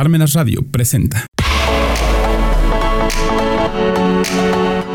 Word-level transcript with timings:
Parmenas 0.00 0.32
Radio 0.32 0.62
presenta. 0.62 1.26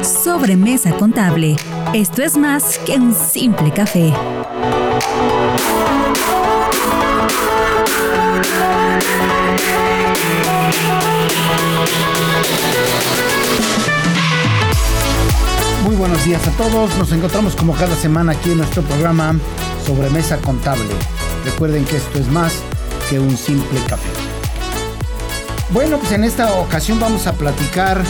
Sobremesa 0.01 0.97
contable. 0.97 1.57
Esto 1.93 2.23
es 2.23 2.35
más 2.35 2.79
que 2.79 2.93
un 2.93 3.13
simple 3.13 3.71
café. 3.71 4.11
Muy 15.83 15.95
buenos 15.95 16.25
días 16.25 16.47
a 16.47 16.51
todos. 16.57 16.97
Nos 16.97 17.11
encontramos 17.11 17.55
como 17.55 17.75
cada 17.75 17.95
semana 17.95 18.31
aquí 18.31 18.49
en 18.49 18.57
nuestro 18.57 18.81
programa 18.81 19.35
Sobremesa 19.85 20.37
Contable. 20.37 20.89
Recuerden 21.45 21.85
que 21.85 21.97
esto 21.97 22.17
es 22.17 22.27
más 22.29 22.59
que 23.07 23.19
un 23.19 23.37
simple 23.37 23.79
café. 23.87 24.24
Bueno, 25.75 25.99
pues 25.99 26.13
en 26.13 26.23
esta 26.23 26.53
ocasión 26.53 27.01
vamos 27.01 27.27
a 27.27 27.33
platicar 27.33 28.01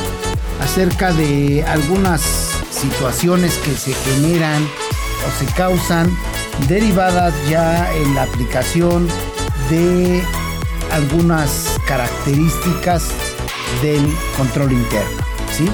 acerca 0.62 1.12
de 1.12 1.64
algunas 1.64 2.22
situaciones 2.70 3.56
que 3.58 3.72
se 3.72 3.92
generan 3.92 4.64
o 4.64 5.40
se 5.40 5.52
causan 5.54 6.16
derivadas 6.70 7.34
ya 7.50 7.92
en 7.96 8.14
la 8.14 8.22
aplicación 8.22 9.08
de 9.72 10.22
algunas 10.92 11.80
características 11.88 13.08
del 13.82 14.16
control 14.38 14.72
interno. 14.72 15.26
¿sí? 15.58 15.68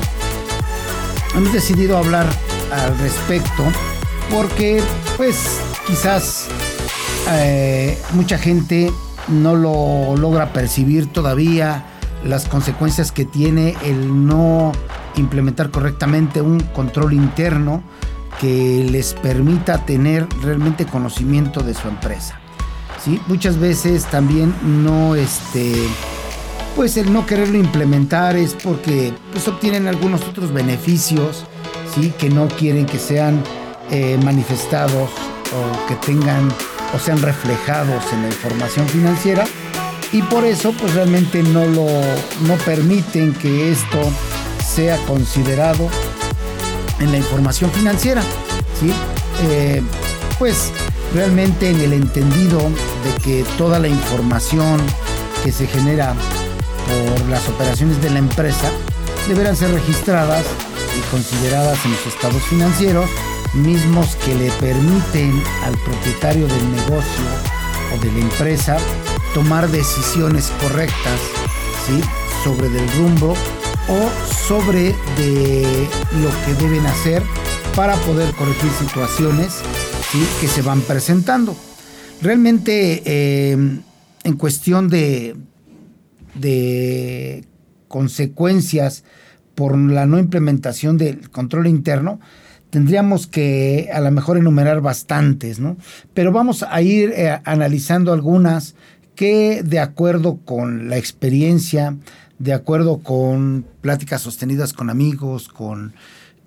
Hemos 1.35 1.51
decidido 1.51 1.97
hablar 1.97 2.25
al 2.71 2.97
respecto 2.99 3.65
porque 4.31 4.81
pues 5.17 5.59
quizás 5.87 6.47
eh, 7.31 8.01
mucha 8.13 8.37
gente 8.37 8.93
no 9.27 9.55
lo 9.55 10.15
logra 10.15 10.53
percibir 10.53 11.07
todavía 11.07 11.85
las 12.23 12.47
consecuencias 12.47 13.11
que 13.11 13.25
tiene 13.25 13.75
el 13.83 14.25
no 14.27 14.71
implementar 15.15 15.71
correctamente 15.71 16.41
un 16.41 16.59
control 16.59 17.13
interno 17.13 17.83
que 18.39 18.87
les 18.89 19.13
permita 19.13 19.85
tener 19.85 20.27
realmente 20.41 20.85
conocimiento 20.85 21.61
de 21.61 21.73
su 21.73 21.87
empresa. 21.87 22.39
¿sí? 23.03 23.21
Muchas 23.27 23.57
veces 23.57 24.05
también 24.05 24.53
no 24.63 25.15
este 25.15 25.73
pues 26.75 26.95
el 26.95 27.11
no 27.11 27.25
quererlo 27.25 27.57
implementar 27.57 28.37
es 28.37 28.53
porque 28.53 29.13
pues 29.31 29.47
obtienen 29.47 29.87
algunos 29.87 30.21
otros 30.23 30.53
beneficios 30.53 31.45
¿sí? 31.93 32.13
que 32.17 32.29
no 32.29 32.47
quieren 32.47 32.85
que 32.85 32.97
sean 32.97 33.43
eh, 33.89 34.17
manifestados 34.23 35.09
o 35.53 35.87
que 35.87 35.95
tengan 35.95 36.49
o 36.93 36.99
sean 36.99 37.21
reflejados 37.21 38.03
en 38.13 38.23
la 38.23 38.27
información 38.27 38.87
financiera 38.87 39.43
y 40.11 40.21
por 40.23 40.45
eso 40.45 40.73
pues 40.73 40.93
realmente 40.93 41.41
no 41.43 41.65
lo 41.65 41.85
no 42.41 42.55
permiten 42.65 43.33
que 43.33 43.71
esto 43.71 43.99
sea 44.65 44.97
considerado 45.05 45.89
en 46.99 47.11
la 47.11 47.17
información 47.17 47.71
financiera 47.71 48.21
¿sí? 48.79 48.91
Eh, 49.49 49.81
pues 50.37 50.71
realmente 51.13 51.69
en 51.69 51.79
el 51.81 51.93
entendido 51.93 52.59
de 52.59 53.21
que 53.23 53.45
toda 53.57 53.79
la 53.79 53.87
información 53.87 54.81
que 55.43 55.51
se 55.51 55.67
genera 55.67 56.13
por 56.87 57.29
las 57.29 57.47
operaciones 57.49 58.01
de 58.01 58.09
la 58.09 58.19
empresa 58.19 58.69
deberán 59.27 59.55
ser 59.55 59.71
registradas 59.71 60.45
y 60.97 61.11
consideradas 61.11 61.77
en 61.85 61.91
los 61.91 62.05
estados 62.07 62.41
financieros 62.43 63.09
mismos 63.53 64.15
que 64.17 64.35
le 64.35 64.49
permiten 64.51 65.31
al 65.63 65.77
propietario 65.79 66.47
del 66.47 66.71
negocio 66.71 67.25
o 67.93 67.99
de 68.03 68.11
la 68.11 68.19
empresa 68.19 68.77
tomar 69.33 69.69
decisiones 69.69 70.51
correctas 70.61 71.19
¿sí? 71.85 72.01
sobre 72.43 72.69
del 72.69 72.89
rumbo 72.93 73.33
o 73.87 74.09
sobre 74.47 74.95
de 75.17 75.87
lo 76.21 76.29
que 76.45 76.63
deben 76.63 76.85
hacer 76.85 77.23
para 77.75 77.95
poder 77.97 78.31
corregir 78.33 78.71
situaciones 78.79 79.59
que 80.39 80.47
se 80.47 80.61
van 80.61 80.81
presentando. 80.81 81.55
Realmente 82.21 83.01
eh, 83.05 83.57
en 84.23 84.33
cuestión 84.37 84.89
de, 84.89 85.35
de 86.35 87.45
consecuencias 87.87 89.03
por 89.55 89.77
la 89.77 90.05
no 90.05 90.19
implementación 90.19 90.97
del 90.97 91.29
control 91.29 91.67
interno, 91.67 92.19
tendríamos 92.71 93.27
que 93.27 93.89
a 93.93 93.99
lo 93.99 94.09
mejor 94.11 94.37
enumerar 94.37 94.81
bastantes, 94.81 95.59
¿no? 95.59 95.77
Pero 96.15 96.31
vamos 96.31 96.63
a 96.67 96.81
ir 96.81 97.11
eh, 97.15 97.39
analizando 97.43 98.13
algunas 98.13 98.75
que 99.13 99.61
de 99.63 99.79
acuerdo 99.79 100.37
con 100.37 100.89
la 100.89 100.97
experiencia, 100.97 101.97
de 102.39 102.53
acuerdo 102.53 102.99
con 102.99 103.65
pláticas 103.81 104.21
sostenidas 104.21 104.73
con 104.73 104.89
amigos, 104.89 105.49
con 105.49 105.93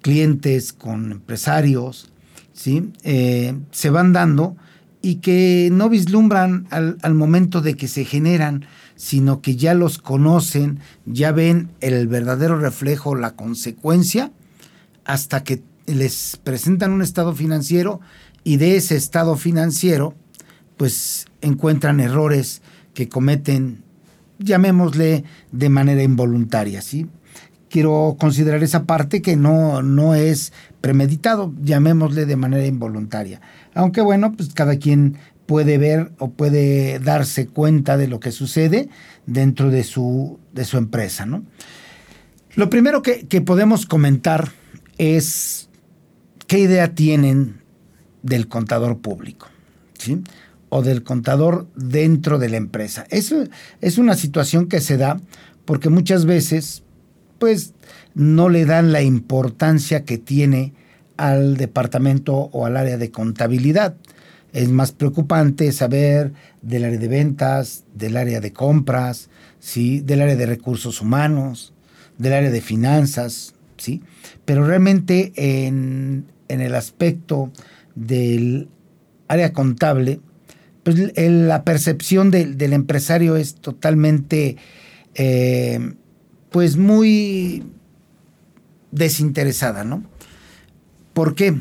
clientes, 0.00 0.72
con 0.72 1.12
empresarios, 1.12 2.10
¿sí? 2.54 2.91
Eh, 3.04 3.54
se 3.70 3.91
van 3.91 4.12
dando 4.12 4.56
y 5.02 5.16
que 5.16 5.68
no 5.70 5.91
vislumbran 5.91 6.66
al, 6.70 6.96
al 7.02 7.14
momento 7.14 7.60
de 7.60 7.76
que 7.76 7.86
se 7.86 8.06
generan, 8.06 8.64
sino 8.96 9.42
que 9.42 9.56
ya 9.56 9.74
los 9.74 9.98
conocen, 9.98 10.80
ya 11.04 11.32
ven 11.32 11.70
el 11.80 12.08
verdadero 12.08 12.58
reflejo, 12.58 13.14
la 13.14 13.32
consecuencia, 13.36 14.32
hasta 15.04 15.44
que 15.44 15.62
les 15.87 16.39
presentan 16.43 16.93
un 16.93 17.03
estado 17.03 17.34
financiero 17.34 18.00
y 18.43 18.56
de 18.56 18.77
ese 18.77 18.97
estado 18.97 19.37
financiero 19.37 20.15
pues 20.77 21.27
encuentran 21.41 22.00
errores 22.00 22.62
que 22.95 23.09
cometen, 23.09 23.83
llamémosle 24.39 25.25
de 25.53 25.69
manera 25.69 26.03
involuntaria, 26.03 26.83
¿sí? 26.83 27.06
Quiero 27.69 28.17
considerar 28.19 28.62
esa 28.62 28.84
parte 28.84 29.21
que 29.21 29.37
no, 29.37 29.83
no 29.83 30.15
es 30.15 30.53
premeditado, 30.81 31.53
llamémosle 31.61 32.25
de 32.25 32.37
manera 32.37 32.66
involuntaria. 32.66 33.41
Aunque 33.75 34.01
bueno, 34.01 34.33
pues 34.33 34.55
cada 34.55 34.77
quien 34.77 35.16
puede 35.47 35.77
ver 35.78 36.12
o 36.19 36.31
puede 36.31 37.01
darse 37.01 37.49
cuenta 37.49 37.97
de 37.97 38.06
lo 38.06 38.21
que 38.21 38.31
sucede 38.31 38.89
dentro 39.27 39.71
de 39.71 39.83
su, 39.83 40.39
de 40.53 40.65
su 40.65 40.78
empresa, 40.78 41.27
¿no? 41.27 41.43
Lo 42.55 42.71
primero 42.71 43.03
que, 43.03 43.27
que 43.27 43.41
podemos 43.41 43.87
comentar 43.87 44.53
es 44.99 45.69
¿qué 46.54 46.60
idea 46.60 46.94
tienen 46.94 47.56
del 48.22 48.47
contador 48.47 48.98
público? 48.98 49.48
¿Sí? 49.98 50.22
O 50.69 50.82
del 50.82 51.03
contador 51.03 51.66
dentro 51.75 52.38
de 52.38 52.48
la 52.48 52.59
empresa. 52.59 53.06
Eso 53.10 53.42
es 53.81 53.98
una 53.98 54.15
situación 54.15 54.69
que 54.69 54.81
se 54.81 54.97
da 54.97 55.20
porque 55.65 55.88
muchas 55.88 56.26
veces, 56.26 56.84
pues, 57.41 57.75
no 58.15 58.50
le 58.50 58.66
dan 58.66 58.92
la 58.92 59.03
importancia 59.03 60.04
que 60.04 60.16
tiene 60.16 60.75
al 61.16 61.56
departamento 61.56 62.34
o 62.34 62.66
al 62.66 62.76
área 62.76 62.98
de 62.98 63.10
contabilidad. 63.10 63.97
Es 64.53 64.69
más 64.69 64.92
preocupante 64.92 65.72
saber 65.72 66.34
del 66.62 66.84
área 66.84 67.00
de 67.00 67.09
ventas, 67.09 67.82
del 67.97 68.16
área 68.16 68.41
de 68.41 68.53
compras, 68.53 69.28
¿sí? 69.59 69.98
del 70.03 70.21
área 70.21 70.36
de 70.36 70.47
recursos 70.47 71.00
humanos, 71.00 71.72
del 72.16 72.32
área 72.32 72.50
de 72.53 72.60
finanzas, 72.60 73.54
¿sí? 73.76 74.03
Pero 74.44 74.65
realmente 74.65 75.32
en, 75.34 76.26
en 76.49 76.60
el 76.60 76.75
aspecto 76.75 77.50
del 77.94 78.69
área 79.28 79.53
contable, 79.53 80.21
pues 80.82 81.12
la 81.16 81.65
percepción 81.65 82.31
del 82.31 82.72
empresario 82.72 83.37
es 83.37 83.55
totalmente, 83.55 84.56
eh, 85.15 85.94
pues 86.50 86.77
muy 86.77 87.65
desinteresada, 88.91 89.84
¿no? 89.84 90.04
¿Por 91.15 91.34
qué? 91.34 91.54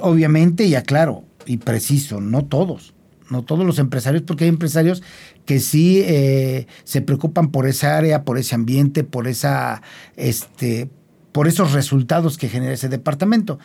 Obviamente, 0.00 0.68
ya 0.68 0.82
claro 0.82 1.24
y 1.46 1.58
preciso, 1.58 2.20
no 2.20 2.46
todos, 2.46 2.94
no 3.30 3.44
todos 3.44 3.66
los 3.66 3.78
empresarios, 3.78 4.22
porque 4.22 4.44
hay 4.44 4.50
empresarios 4.50 5.02
que 5.44 5.60
sí 5.60 6.00
eh, 6.04 6.66
se 6.84 7.02
preocupan 7.02 7.50
por 7.50 7.66
esa 7.66 7.98
área, 7.98 8.24
por 8.24 8.38
ese 8.38 8.54
ambiente, 8.54 9.04
por 9.04 9.28
esa, 9.28 9.82
este, 10.16 10.88
por 11.32 11.48
esos 11.48 11.72
resultados 11.72 12.38
que 12.38 12.48
genera 12.48 12.72
ese 12.72 12.88
departamento. 12.88 13.58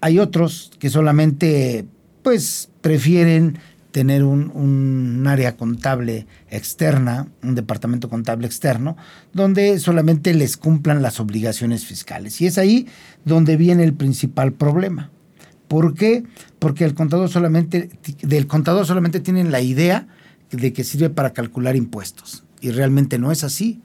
Hay 0.00 0.18
otros 0.18 0.70
que 0.78 0.90
solamente 0.90 1.86
pues 2.22 2.70
prefieren 2.80 3.58
tener 3.90 4.22
un, 4.22 5.24
área 5.26 5.56
contable 5.56 6.26
externa, 6.50 7.26
un 7.42 7.54
departamento 7.54 8.08
contable 8.08 8.46
externo, 8.46 8.96
donde 9.32 9.78
solamente 9.78 10.32
les 10.34 10.56
cumplan 10.56 11.02
las 11.02 11.20
obligaciones 11.20 11.84
fiscales. 11.84 12.40
Y 12.40 12.46
es 12.46 12.58
ahí 12.58 12.86
donde 13.24 13.56
viene 13.56 13.84
el 13.84 13.94
principal 13.94 14.52
problema. 14.52 15.10
¿Por 15.68 15.94
qué? 15.94 16.24
Porque 16.58 16.84
el 16.84 16.94
contador 16.94 17.28
solamente, 17.28 17.90
del 18.22 18.46
contador 18.46 18.86
solamente 18.86 19.20
tienen 19.20 19.50
la 19.50 19.60
idea 19.60 20.06
de 20.50 20.72
que 20.72 20.84
sirve 20.84 21.10
para 21.10 21.32
calcular 21.32 21.76
impuestos. 21.76 22.44
Y 22.60 22.70
realmente 22.70 23.18
no 23.18 23.32
es 23.32 23.44
así 23.44 23.80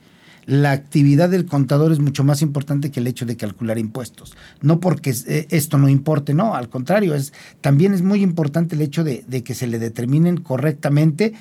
la 0.46 0.72
actividad 0.72 1.30
del 1.30 1.46
contador 1.46 1.92
es 1.92 2.00
mucho 2.00 2.24
más 2.24 2.42
importante 2.42 2.92
que 2.92 3.00
el 3.00 3.08
hecho 3.08 3.26
de 3.26 3.38
calcular 3.38 3.78
impuestos. 3.78 4.36
No 4.62 4.80
porque 4.80 5.16
eh, 5.28 5.48
esto 5.50 5.78
no 5.78 5.90
importe, 5.90 6.34
no, 6.34 6.56
al 6.56 6.70
contrario, 6.70 7.16
es, 7.16 7.34
también 7.62 7.94
es 7.94 8.02
muy 8.02 8.22
importante 8.22 8.76
el 8.76 8.82
hecho 8.82 9.04
de, 9.04 9.24
que 9.44 9.56
se 9.56 9.68
le 9.68 9.80
determinen 9.80 10.38
correctamente 10.38 11.34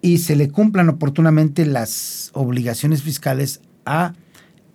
y 0.00 0.18
se 0.18 0.36
le 0.36 0.48
cumplan 0.48 0.88
oportunamente 0.88 1.66
las 1.66 2.30
obligaciones 2.34 3.02
fiscales 3.02 3.60
a 3.84 4.14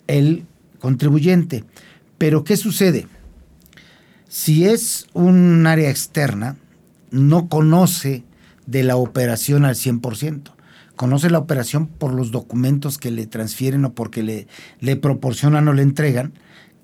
el 0.08 0.46
contribuyente. 0.80 1.64
Pero 2.18 2.44
¿qué 2.44 2.58
sucede? 2.58 3.08
Si 4.28 4.66
es 4.66 5.08
un 5.14 5.66
área 5.68 5.90
externa, 5.90 6.58
no 7.12 7.48
conoce 7.48 8.24
de 8.66 8.84
la 8.84 8.96
operación 8.96 9.66
al 9.66 9.76
100%. 9.76 10.54
Conoce 10.96 11.30
la 11.30 11.40
operación 11.40 11.88
por 11.88 12.14
los 12.14 12.32
documentos 12.32 12.98
que 12.98 13.12
le 13.12 13.26
transfieren 13.26 13.86
o 13.86 13.94
porque 13.94 14.24
le, 14.24 14.48
le 14.80 14.96
proporcionan 14.96 15.68
o 15.68 15.74
le 15.74 15.82
entregan, 15.82 16.34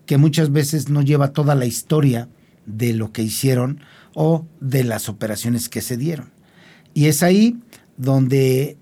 que 0.05 0.17
muchas 0.17 0.51
veces 0.51 0.89
no 0.89 1.01
lleva 1.01 1.33
toda 1.33 1.53
la 1.55 1.65
historia 1.65 2.27
de 2.65 2.93
lo 2.93 3.11
que 3.11 3.21
hicieron 3.21 3.81
o 4.15 4.45
de 4.59 4.83
las 4.83 5.09
operaciones 5.09 5.69
que 5.69 5.81
se 5.81 5.97
dieron. 5.97 6.31
Y 6.93 7.05
es 7.05 7.23
ahí 7.23 7.57
donde 7.97 8.77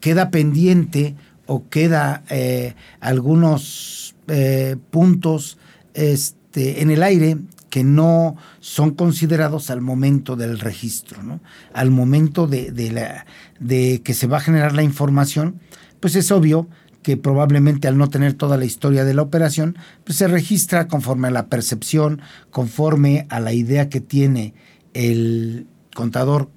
queda 0.00 0.30
pendiente 0.30 1.14
o 1.46 1.68
queda 1.68 2.24
eh, 2.30 2.74
algunos 3.00 4.14
eh, 4.28 4.76
puntos 4.90 5.58
este, 5.94 6.82
en 6.82 6.90
el 6.90 7.02
aire 7.02 7.36
que 7.72 7.84
no 7.84 8.36
son 8.60 8.90
considerados 8.90 9.70
al 9.70 9.80
momento 9.80 10.36
del 10.36 10.58
registro, 10.58 11.22
¿no? 11.22 11.40
al 11.72 11.90
momento 11.90 12.46
de, 12.46 12.70
la, 12.92 13.24
de 13.60 14.02
que 14.04 14.12
se 14.12 14.26
va 14.26 14.36
a 14.36 14.40
generar 14.40 14.74
la 14.74 14.82
información, 14.82 15.58
pues 15.98 16.14
es 16.14 16.30
obvio 16.30 16.68
que 17.02 17.16
probablemente 17.16 17.88
al 17.88 17.96
no 17.96 18.10
tener 18.10 18.34
toda 18.34 18.58
la 18.58 18.66
historia 18.66 19.06
de 19.06 19.14
la 19.14 19.22
operación, 19.22 19.78
pues 20.04 20.18
se 20.18 20.28
registra 20.28 20.86
conforme 20.86 21.28
a 21.28 21.30
la 21.30 21.46
percepción, 21.46 22.20
conforme 22.50 23.26
a 23.30 23.40
la 23.40 23.54
idea 23.54 23.88
que 23.88 24.02
tiene 24.02 24.52
el 24.92 25.66
contador 25.94 26.50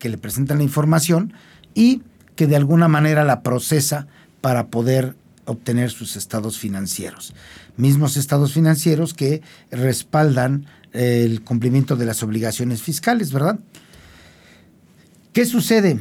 que 0.00 0.08
le 0.08 0.18
presenta 0.18 0.56
la 0.56 0.64
información 0.64 1.32
y 1.74 2.02
que 2.34 2.48
de 2.48 2.56
alguna 2.56 2.88
manera 2.88 3.22
la 3.22 3.44
procesa 3.44 4.08
para 4.40 4.66
poder 4.66 5.14
obtener 5.44 5.90
sus 5.90 6.16
estados 6.16 6.58
financieros. 6.58 7.34
Mismos 7.76 8.16
estados 8.16 8.52
financieros 8.52 9.14
que 9.14 9.42
respaldan 9.70 10.66
el 10.92 11.42
cumplimiento 11.42 11.96
de 11.96 12.06
las 12.06 12.22
obligaciones 12.22 12.82
fiscales, 12.82 13.32
¿verdad? 13.32 13.58
¿Qué 15.32 15.44
sucede? 15.44 15.98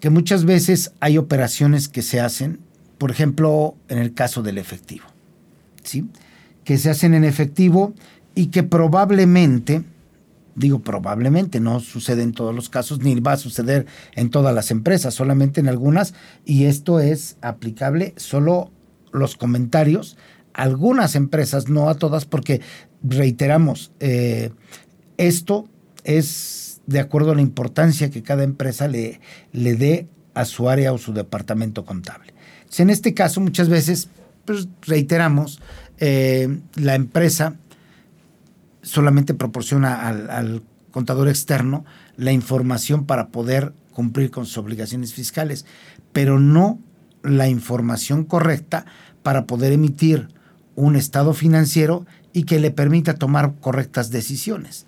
Que 0.00 0.10
muchas 0.10 0.44
veces 0.44 0.92
hay 1.00 1.18
operaciones 1.18 1.88
que 1.88 2.02
se 2.02 2.20
hacen, 2.20 2.60
por 2.98 3.10
ejemplo, 3.10 3.74
en 3.88 3.98
el 3.98 4.14
caso 4.14 4.42
del 4.42 4.58
efectivo, 4.58 5.06
¿sí? 5.82 6.08
Que 6.62 6.78
se 6.78 6.90
hacen 6.90 7.14
en 7.14 7.24
efectivo 7.24 7.92
y 8.36 8.46
que 8.46 8.62
probablemente, 8.62 9.82
digo 10.54 10.78
probablemente, 10.78 11.58
no 11.58 11.80
sucede 11.80 12.22
en 12.22 12.32
todos 12.32 12.54
los 12.54 12.68
casos, 12.68 13.00
ni 13.00 13.18
va 13.18 13.32
a 13.32 13.38
suceder 13.38 13.86
en 14.14 14.30
todas 14.30 14.54
las 14.54 14.70
empresas, 14.70 15.14
solamente 15.14 15.60
en 15.60 15.68
algunas, 15.68 16.14
y 16.44 16.66
esto 16.66 17.00
es 17.00 17.36
aplicable 17.40 18.14
solo 18.16 18.70
los 19.12 19.34
comentarios, 19.34 20.16
algunas 20.56 21.14
empresas, 21.14 21.68
no 21.68 21.90
a 21.90 21.94
todas, 21.94 22.24
porque 22.24 22.62
reiteramos, 23.02 23.92
eh, 24.00 24.50
esto 25.18 25.68
es 26.02 26.80
de 26.86 26.98
acuerdo 26.98 27.32
a 27.32 27.34
la 27.34 27.42
importancia 27.42 28.10
que 28.10 28.22
cada 28.22 28.42
empresa 28.42 28.88
le, 28.88 29.20
le 29.52 29.74
dé 29.74 30.08
a 30.32 30.46
su 30.46 30.70
área 30.70 30.94
o 30.94 30.98
su 30.98 31.12
departamento 31.12 31.84
contable. 31.84 32.32
en 32.78 32.90
este 32.90 33.12
caso, 33.12 33.40
muchas 33.40 33.68
veces, 33.68 34.08
pues, 34.46 34.68
reiteramos, 34.82 35.60
eh, 35.98 36.58
la 36.74 36.94
empresa 36.94 37.56
solamente 38.82 39.34
proporciona 39.34 40.08
al, 40.08 40.30
al 40.30 40.62
contador 40.90 41.28
externo 41.28 41.84
la 42.16 42.32
información 42.32 43.04
para 43.04 43.28
poder 43.28 43.74
cumplir 43.92 44.30
con 44.30 44.46
sus 44.46 44.56
obligaciones 44.56 45.12
fiscales, 45.12 45.66
pero 46.14 46.38
no 46.38 46.78
la 47.22 47.48
información 47.48 48.24
correcta 48.24 48.86
para 49.22 49.46
poder 49.46 49.72
emitir 49.72 50.28
un 50.76 50.94
estado 50.94 51.34
financiero 51.34 52.06
y 52.32 52.44
que 52.44 52.60
le 52.60 52.70
permita 52.70 53.14
tomar 53.14 53.54
correctas 53.60 54.10
decisiones. 54.10 54.86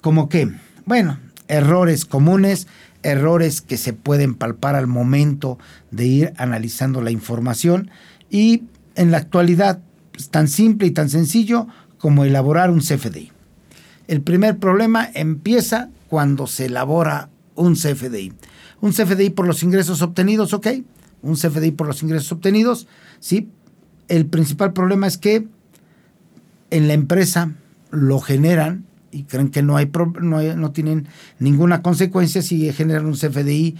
Como 0.00 0.28
que, 0.28 0.52
bueno, 0.84 1.18
errores 1.48 2.04
comunes, 2.04 2.68
errores 3.02 3.60
que 3.60 3.76
se 3.76 3.92
pueden 3.92 4.34
palpar 4.34 4.76
al 4.76 4.86
momento 4.86 5.58
de 5.90 6.06
ir 6.06 6.32
analizando 6.36 7.00
la 7.00 7.10
información 7.10 7.90
y 8.30 8.64
en 8.94 9.10
la 9.10 9.18
actualidad 9.18 9.80
es 10.16 10.28
tan 10.28 10.46
simple 10.46 10.86
y 10.86 10.90
tan 10.90 11.08
sencillo 11.08 11.66
como 11.98 12.24
elaborar 12.24 12.70
un 12.70 12.80
CFDI. 12.80 13.32
El 14.08 14.20
primer 14.20 14.58
problema 14.58 15.08
empieza 15.14 15.88
cuando 16.08 16.46
se 16.46 16.66
elabora 16.66 17.30
un 17.54 17.74
CFDI. 17.74 18.32
Un 18.80 18.92
CFDI 18.92 19.30
por 19.30 19.46
los 19.46 19.62
ingresos 19.62 20.02
obtenidos, 20.02 20.52
ok, 20.52 20.66
un 21.22 21.36
CFDI 21.36 21.70
por 21.70 21.86
los 21.86 22.02
ingresos 22.02 22.32
obtenidos, 22.32 22.88
¿sí? 23.20 23.48
El 24.12 24.26
principal 24.26 24.74
problema 24.74 25.06
es 25.06 25.16
que 25.16 25.48
en 26.70 26.86
la 26.86 26.92
empresa 26.92 27.54
lo 27.90 28.20
generan 28.20 28.84
y 29.10 29.22
creen 29.22 29.48
que 29.48 29.62
no, 29.62 29.78
hay, 29.78 29.90
no, 30.20 30.42
no 30.42 30.70
tienen 30.70 31.08
ninguna 31.38 31.80
consecuencia 31.80 32.42
si 32.42 32.70
generan 32.74 33.06
un 33.06 33.14
CFDI 33.14 33.74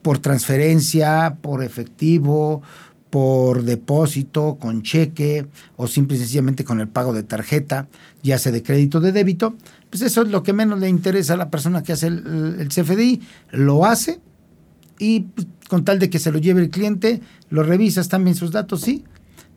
por 0.00 0.18
transferencia, 0.18 1.36
por 1.42 1.62
efectivo, 1.62 2.62
por 3.10 3.64
depósito, 3.64 4.56
con 4.58 4.80
cheque 4.80 5.46
o 5.76 5.86
simple 5.86 6.16
y 6.16 6.20
sencillamente 6.20 6.64
con 6.64 6.80
el 6.80 6.88
pago 6.88 7.12
de 7.12 7.22
tarjeta, 7.22 7.86
ya 8.22 8.38
sea 8.38 8.52
de 8.52 8.62
crédito 8.62 8.96
o 8.96 9.02
de 9.02 9.12
débito, 9.12 9.56
pues 9.90 10.00
eso 10.00 10.22
es 10.22 10.28
lo 10.28 10.42
que 10.42 10.54
menos 10.54 10.80
le 10.80 10.88
interesa 10.88 11.34
a 11.34 11.36
la 11.36 11.50
persona 11.50 11.82
que 11.82 11.92
hace 11.92 12.06
el, 12.06 12.56
el 12.58 12.68
CFDI, 12.68 13.20
lo 13.50 13.84
hace 13.84 14.20
y 14.98 15.20
pues, 15.20 15.46
con 15.68 15.84
tal 15.84 15.98
de 15.98 16.08
que 16.08 16.18
se 16.18 16.32
lo 16.32 16.38
lleve 16.38 16.62
el 16.62 16.70
cliente, 16.70 17.20
lo 17.50 17.62
revisas 17.62 18.08
también 18.08 18.36
sus 18.36 18.52
datos, 18.52 18.80
sí, 18.80 19.04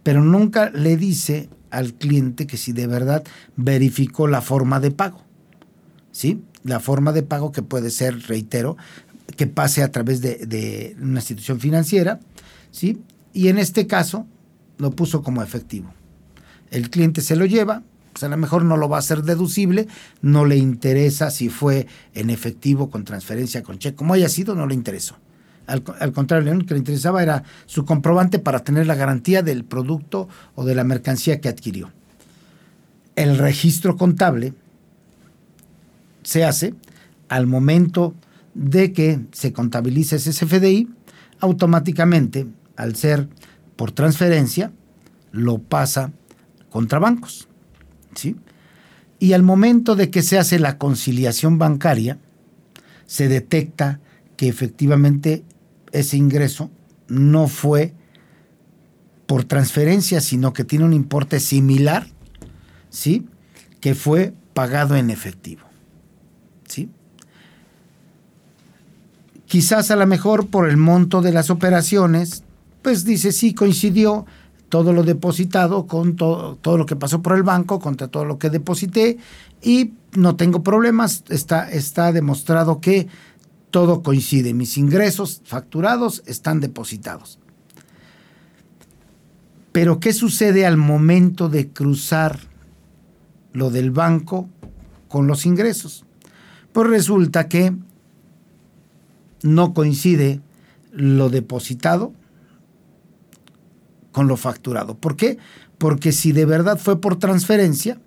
pero 0.04 0.24
nunca 0.24 0.69
le 0.69 0.98
dice 0.98 1.50
al 1.72 1.94
cliente 1.94 2.48
que 2.48 2.57
si 2.57 2.72
de 2.72 2.88
verdad 2.88 3.24
verificó 3.56 4.28
la 4.28 4.42
forma 4.42 4.80
de 4.80 4.92
pago. 4.92 5.24
¿Sí? 6.12 6.42
La 6.63 6.80
forma 6.80 7.12
de 7.12 7.24
pago 7.24 7.51
que 7.51 7.62
puede 7.62 7.90
ser, 7.90 8.28
reitero, 8.28 8.75
que 9.38 9.48
pase 9.48 9.84
a 9.84 9.92
través 9.92 10.22
de, 10.22 10.96
una 11.00 11.19
institución 11.19 11.60
financiera, 11.60 12.19
¿sí? 12.72 13.00
Y 13.34 13.48
en 13.48 13.57
este 13.57 13.88
caso 13.88 14.25
lo 14.78 14.92
puso 14.92 15.24
como 15.24 15.44
efectivo. 15.44 15.94
El 16.72 16.90
cliente 16.90 17.22
se 17.22 17.36
lo 17.36 17.46
lleva, 17.46 17.84
pues 18.12 18.24
a 18.24 18.30
lo 18.30 18.38
mejor 18.38 18.66
no 18.66 18.75
lo 18.75 18.90
va 18.90 18.98
a 18.98 19.00
hacer 19.00 19.24
deducible, 19.24 19.88
no 20.22 20.46
le 20.46 20.57
interesa 20.57 21.31
si 21.31 21.50
fue 21.50 21.88
en 22.13 22.30
efectivo, 22.30 22.90
con 22.90 23.06
transferencia, 23.06 23.63
con 23.63 23.80
cheque, 23.80 23.96
como 23.96 24.13
haya 24.13 24.30
sido, 24.30 24.56
no 24.56 24.68
le 24.68 24.74
interesó. 24.74 25.16
Al, 25.69 26.12
contrario, 26.13 26.54
lo 26.54 26.66
que 26.66 26.74
le 26.74 26.80
interesaba 26.80 27.21
era 27.21 27.44
su 27.68 27.86
comprobante 27.86 28.39
para 28.39 28.63
tener 28.63 28.88
la 28.88 28.95
garantía 28.95 29.44
del 29.44 29.63
producto 29.63 30.27
o 30.55 30.65
de 30.65 30.74
la 30.74 30.84
mercancía 30.84 31.39
que 31.39 31.48
adquirió. 31.48 31.91
El 33.15 33.38
registro 33.38 33.96
contable 33.96 34.53
se 36.24 36.43
hace 36.43 36.74
al 37.27 37.46
momento 37.46 38.15
de 38.55 38.93
que 38.93 39.20
se 39.32 39.53
contabiliza 39.53 40.15
ese 40.15 40.32
CFDI, 40.32 40.89
automáticamente, 41.39 42.48
al 42.75 42.96
ser 42.96 43.29
por 43.75 43.91
transferencia, 43.91 44.72
lo 45.32 45.60
pasa 45.60 46.12
contra 46.70 46.98
bancos. 46.98 47.48
¿sí? 48.15 48.36
Y 49.20 49.34
al 49.34 49.43
momento 49.43 49.96
de 49.96 50.10
que 50.10 50.24
se 50.24 50.39
hace 50.39 50.58
la 50.58 50.77
conciliación 50.77 51.60
bancaria, 51.60 52.17
se 53.05 53.27
detecta 53.27 54.00
que 54.36 54.48
efectivamente 54.48 55.43
ese 55.91 56.17
ingreso 56.17 56.69
no 57.08 57.48
fue 57.48 57.93
por 59.25 59.43
transferencia, 59.43 60.22
sino 60.22 60.53
que 60.53 60.63
tiene 60.63 60.86
un 60.86 60.93
importe 60.93 61.39
similar, 61.39 62.08
¿sí? 62.89 63.27
Que 63.79 63.93
fue 63.93 64.34
pagado 64.53 64.96
en 64.96 65.10
efectivo, 65.10 65.62
¿sí? 66.67 66.89
Quizás 69.46 69.91
a 69.91 69.96
lo 69.96 70.05
mejor 70.08 70.48
por 70.48 70.69
el 70.69 70.77
monto 70.77 71.22
de 71.22 71.31
las 71.31 71.50
operaciones, 71.50 72.43
pues 72.81 73.05
dice, 73.05 73.31
sí, 73.31 73.53
coincidió 73.53 74.25
todo 74.69 74.93
lo 74.93 75.03
depositado 75.03 75.88
con 75.88 76.15
todo, 76.15 76.55
todo 76.55 76.77
lo 76.77 76.86
que 76.86 76.96
pasó 76.96 77.22
por 77.22 77.36
el 77.36 77.43
banco, 77.43 77.79
contra 77.79 78.08
todo 78.08 78.25
lo 78.25 78.38
que 78.38 78.50
deposité, 78.50 79.17
y 79.62 79.93
no 80.13 80.36
tengo 80.36 80.63
problemas, 80.63 81.24
está, 81.29 81.69
está 81.69 82.12
demostrado 82.12 82.79
que 82.79 83.08
todo 83.69 84.01
coincide. 84.03 84.53
Mis 84.53 84.77
ingresos 84.77 85.41
facturados 85.45 86.23
están 86.25 86.59
depositados. 86.59 87.39
Pero 89.71 89.99
¿qué 89.99 90.13
sucede 90.13 90.65
al 90.65 90.77
momento 90.77 91.49
de 91.49 91.69
cruzar 91.69 92.39
lo 93.53 93.69
del 93.69 93.91
banco 93.91 94.49
con 95.07 95.27
los 95.27 95.45
ingresos? 95.45 96.05
Pues 96.73 96.88
resulta 96.88 97.47
que 97.47 97.75
no 99.43 99.73
coincide 99.73 100.41
lo 100.91 101.29
depositado 101.29 102.13
con 104.11 104.27
lo 104.27 104.38
facturado. 104.38 104.97
¿Por 104.97 105.15
qué? 105.15 105.38
Porque 105.77 106.11
si 106.11 106.31
de 106.31 106.45
verdad 106.45 106.77
fue 106.77 106.99
por 106.99 107.17
transferencia, 107.17 107.99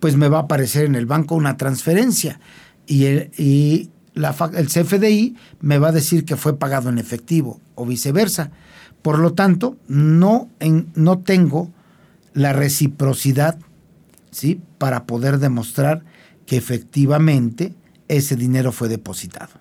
pues 0.00 0.16
me 0.16 0.28
va 0.28 0.38
a 0.38 0.42
aparecer 0.42 0.86
en 0.86 0.94
el 0.94 1.06
banco 1.06 1.34
una 1.34 1.56
transferencia 1.56 2.40
y, 2.86 3.04
el, 3.04 3.30
y 3.38 3.90
el 4.14 4.68
CFDI 4.68 5.36
me 5.60 5.78
va 5.78 5.88
a 5.88 5.92
decir 5.92 6.24
que 6.24 6.36
fue 6.36 6.58
pagado 6.58 6.88
en 6.88 6.98
efectivo 6.98 7.60
o 7.74 7.84
viceversa. 7.84 8.50
Por 9.02 9.18
lo 9.18 9.34
tanto, 9.34 9.76
no, 9.88 10.48
no 10.94 11.18
tengo 11.18 11.70
la 12.32 12.52
reciprocidad 12.52 13.58
¿sí? 14.30 14.60
para 14.78 15.04
poder 15.04 15.38
demostrar 15.38 16.04
que 16.46 16.56
efectivamente 16.56 17.74
ese 18.08 18.36
dinero 18.36 18.72
fue 18.72 18.88
depositado. 18.88 19.52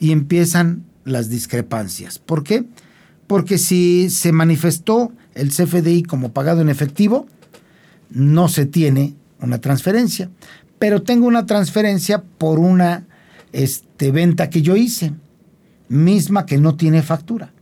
Y 0.00 0.12
empiezan 0.12 0.84
las 1.04 1.28
discrepancias. 1.28 2.18
¿Por 2.18 2.44
qué? 2.44 2.64
Porque 3.26 3.58
si 3.58 4.10
se 4.10 4.32
manifestó 4.32 5.12
el 5.34 5.50
CFDI 5.50 6.02
como 6.02 6.32
pagado 6.32 6.60
en 6.60 6.68
efectivo, 6.68 7.26
no 8.10 8.48
se 8.48 8.66
tiene 8.66 9.14
una 9.40 9.60
transferencia. 9.60 10.30
Pero 10.78 11.02
tengo 11.02 11.26
una 11.26 11.46
transferencia 11.46 12.22
por 12.22 12.58
una 12.58 13.07
este, 13.52 14.10
venta 14.10 14.50
que 14.50 14.62
yo 14.62 14.76
hice, 14.76 15.12
misma 15.88 16.46
que 16.46 16.58
no 16.58 16.76
tiene 16.76 17.02
factura. 17.02 17.52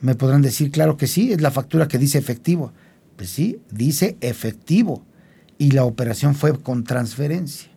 Me 0.00 0.14
podrán 0.14 0.42
decir, 0.42 0.70
claro 0.70 0.96
que 0.96 1.06
sí, 1.06 1.32
es 1.32 1.40
la 1.40 1.50
factura 1.50 1.88
que 1.88 1.98
dice 1.98 2.18
efectivo. 2.18 2.72
Pues 3.16 3.30
sí, 3.30 3.60
dice 3.70 4.16
efectivo. 4.20 5.04
Y 5.58 5.70
la 5.70 5.84
operación 5.84 6.34
fue 6.34 6.58
con 6.58 6.84
transferencia. 6.84 7.70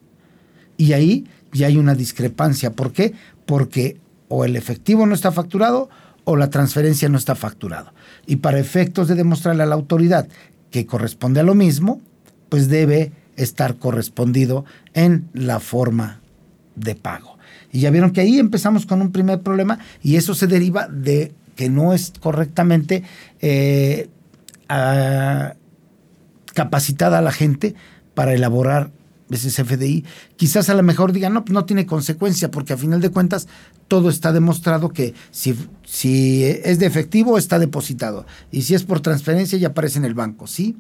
Y 0.77 0.93
ahí 0.93 1.25
ya 1.51 1.67
hay 1.67 1.77
una 1.77 1.93
discrepancia. 1.93 2.71
¿Por 2.71 2.91
qué? 2.91 3.13
Porque 3.45 3.99
o 4.27 4.43
el 4.43 4.55
efectivo 4.55 5.05
no 5.05 5.13
está 5.13 5.31
facturado 5.31 5.89
o 6.23 6.35
la 6.35 6.49
transferencia 6.49 7.09
no 7.09 7.17
está 7.17 7.35
facturado. 7.35 7.93
Y 8.25 8.37
para 8.37 8.59
efectos 8.59 9.07
de 9.07 9.15
demostrarle 9.15 9.63
a 9.63 9.67
la 9.67 9.75
autoridad 9.75 10.27
que 10.71 10.87
corresponde 10.87 11.39
a 11.39 11.43
lo 11.43 11.53
mismo, 11.53 12.01
pues 12.49 12.67
debe 12.67 13.11
estar 13.35 13.77
correspondido 13.77 14.65
en 14.93 15.29
la 15.33 15.59
forma 15.59 16.21
de 16.75 16.95
pago. 16.95 17.37
Y 17.71 17.81
ya 17.81 17.91
vieron 17.91 18.11
que 18.11 18.21
ahí 18.21 18.39
empezamos 18.39 18.85
con 18.85 19.01
un 19.01 19.11
primer 19.11 19.41
problema 19.41 19.79
y 20.01 20.15
eso 20.15 20.33
se 20.33 20.47
deriva 20.47 20.87
de 20.87 21.33
que 21.55 21.69
no 21.69 21.93
es 21.93 22.13
correctamente 22.19 23.03
eh, 23.41 24.09
capacitada 26.53 27.21
la 27.21 27.31
gente 27.31 27.75
para 28.13 28.33
elaborar 28.33 28.91
ese 29.29 29.49
CFDI. 29.49 30.05
Quizás 30.35 30.69
a 30.69 30.75
lo 30.75 30.83
mejor 30.83 31.11
digan, 31.11 31.33
no, 31.33 31.43
no 31.49 31.65
tiene 31.65 31.85
consecuencia, 31.85 32.51
porque 32.51 32.73
a 32.73 32.77
final 32.77 33.01
de 33.01 33.09
cuentas 33.09 33.47
todo 33.87 34.09
está 34.09 34.31
demostrado 34.31 34.89
que 34.89 35.13
si, 35.31 35.55
si 35.85 36.43
es 36.43 36.79
de 36.79 36.85
efectivo 36.85 37.37
está 37.37 37.59
depositado 37.59 38.25
y 38.51 38.63
si 38.63 38.75
es 38.75 38.83
por 38.83 39.01
transferencia 39.01 39.57
ya 39.57 39.69
aparece 39.69 39.99
en 39.99 40.05
el 40.05 40.13
banco, 40.13 40.47
sí, 40.47 40.77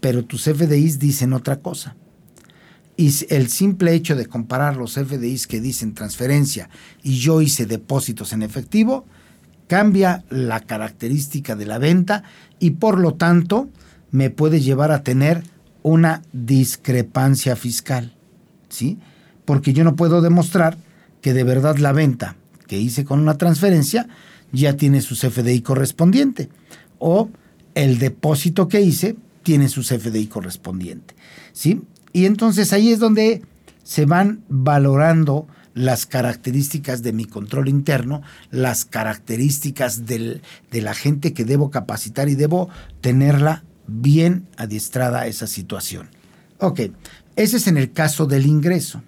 pero 0.00 0.24
tus 0.24 0.44
CFDIs 0.44 0.98
dicen 0.98 1.32
otra 1.32 1.60
cosa. 1.60 1.96
Y 2.96 3.12
el 3.30 3.48
simple 3.48 3.94
hecho 3.94 4.14
de 4.14 4.26
comparar 4.26 4.76
los 4.76 4.94
FDIs 4.94 5.46
que 5.46 5.60
dicen 5.60 5.94
transferencia 5.94 6.68
y 7.02 7.18
yo 7.18 7.40
hice 7.40 7.66
depósitos 7.66 8.32
en 8.32 8.42
efectivo, 8.42 9.04
cambia 9.66 10.24
la 10.30 10.60
característica 10.60 11.56
de 11.56 11.66
la 11.66 11.78
venta 11.78 12.22
y 12.60 12.72
por 12.72 12.98
lo 12.98 13.14
tanto 13.14 13.68
me 14.10 14.30
puede 14.30 14.60
llevar 14.60 14.92
a 14.92 15.02
tener 15.02 15.42
una 15.82 16.22
discrepancia 16.32 17.56
fiscal. 17.56 18.14
¿Sí? 18.68 18.98
Porque 19.44 19.72
yo 19.72 19.84
no 19.84 19.96
puedo 19.96 20.22
demostrar 20.22 20.76
que 21.20 21.32
de 21.32 21.44
verdad 21.44 21.76
la 21.78 21.92
venta 21.92 22.36
que 22.66 22.78
hice 22.78 23.04
con 23.04 23.20
una 23.20 23.38
transferencia 23.38 24.08
ya 24.52 24.76
tiene 24.76 25.00
su 25.00 25.14
CFDI 25.16 25.62
correspondiente 25.62 26.48
o 26.98 27.28
el 27.74 27.98
depósito 27.98 28.68
que 28.68 28.80
hice 28.80 29.16
tiene 29.42 29.68
su 29.68 29.82
CFDI 29.82 30.26
correspondiente. 30.28 31.14
¿Sí? 31.52 31.82
Y 32.14 32.26
entonces 32.26 32.72
ahí 32.72 32.92
es 32.92 33.00
donde 33.00 33.42
se 33.82 34.06
van 34.06 34.44
valorando 34.48 35.48
las 35.74 36.06
características 36.06 37.02
de 37.02 37.12
mi 37.12 37.24
control 37.24 37.68
interno, 37.68 38.22
las 38.52 38.84
características 38.84 40.06
de 40.06 40.40
la 40.70 40.94
gente 40.94 41.34
que 41.34 41.44
debo 41.44 41.72
capacitar 41.72 42.28
y 42.28 42.36
debo 42.36 42.68
tenerla 43.00 43.64
bien 43.88 44.46
adiestrada 44.56 45.22
a 45.22 45.26
esa 45.26 45.48
situación. 45.48 46.08
Ok, 46.58 46.82
ese 47.34 47.56
es 47.56 47.66
en 47.66 47.76
el 47.76 47.92
caso 47.92 48.26
del 48.26 48.46
ingreso. 48.46 49.02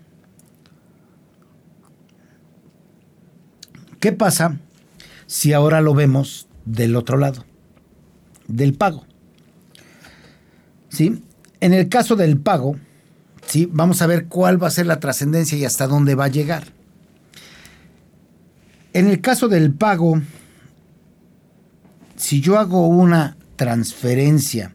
¿Qué 4.00 4.10
pasa 4.10 4.58
si 5.26 5.52
ahora 5.52 5.80
lo 5.80 5.94
vemos 5.94 6.48
del 6.64 6.96
otro 6.96 7.18
lado, 7.18 7.44
del 8.48 8.75
pago? 8.75 9.06
¿Sí? 10.88 11.22
En 11.60 11.72
el 11.72 11.88
caso 11.88 12.16
del 12.16 12.38
pago, 12.38 12.76
¿sí? 13.47 13.69
Vamos 13.71 14.03
a 14.03 14.07
ver 14.07 14.26
cuál 14.26 14.62
va 14.62 14.69
a 14.69 14.73
ser 14.73 14.87
la 14.87 15.00
trascendencia 15.00 15.57
y 15.57 15.65
hasta 15.65 15.87
dónde 15.87 16.15
va 16.15 16.25
a 16.25 16.29
llegar. 16.29 16.65
En 18.93 19.09
el 19.09 19.21
caso 19.21 19.49
del 19.49 19.73
pago, 19.73 20.21
si 22.17 22.41
yo 22.41 22.59
hago 22.59 22.87
una 22.87 23.37
transferencia 23.57 24.75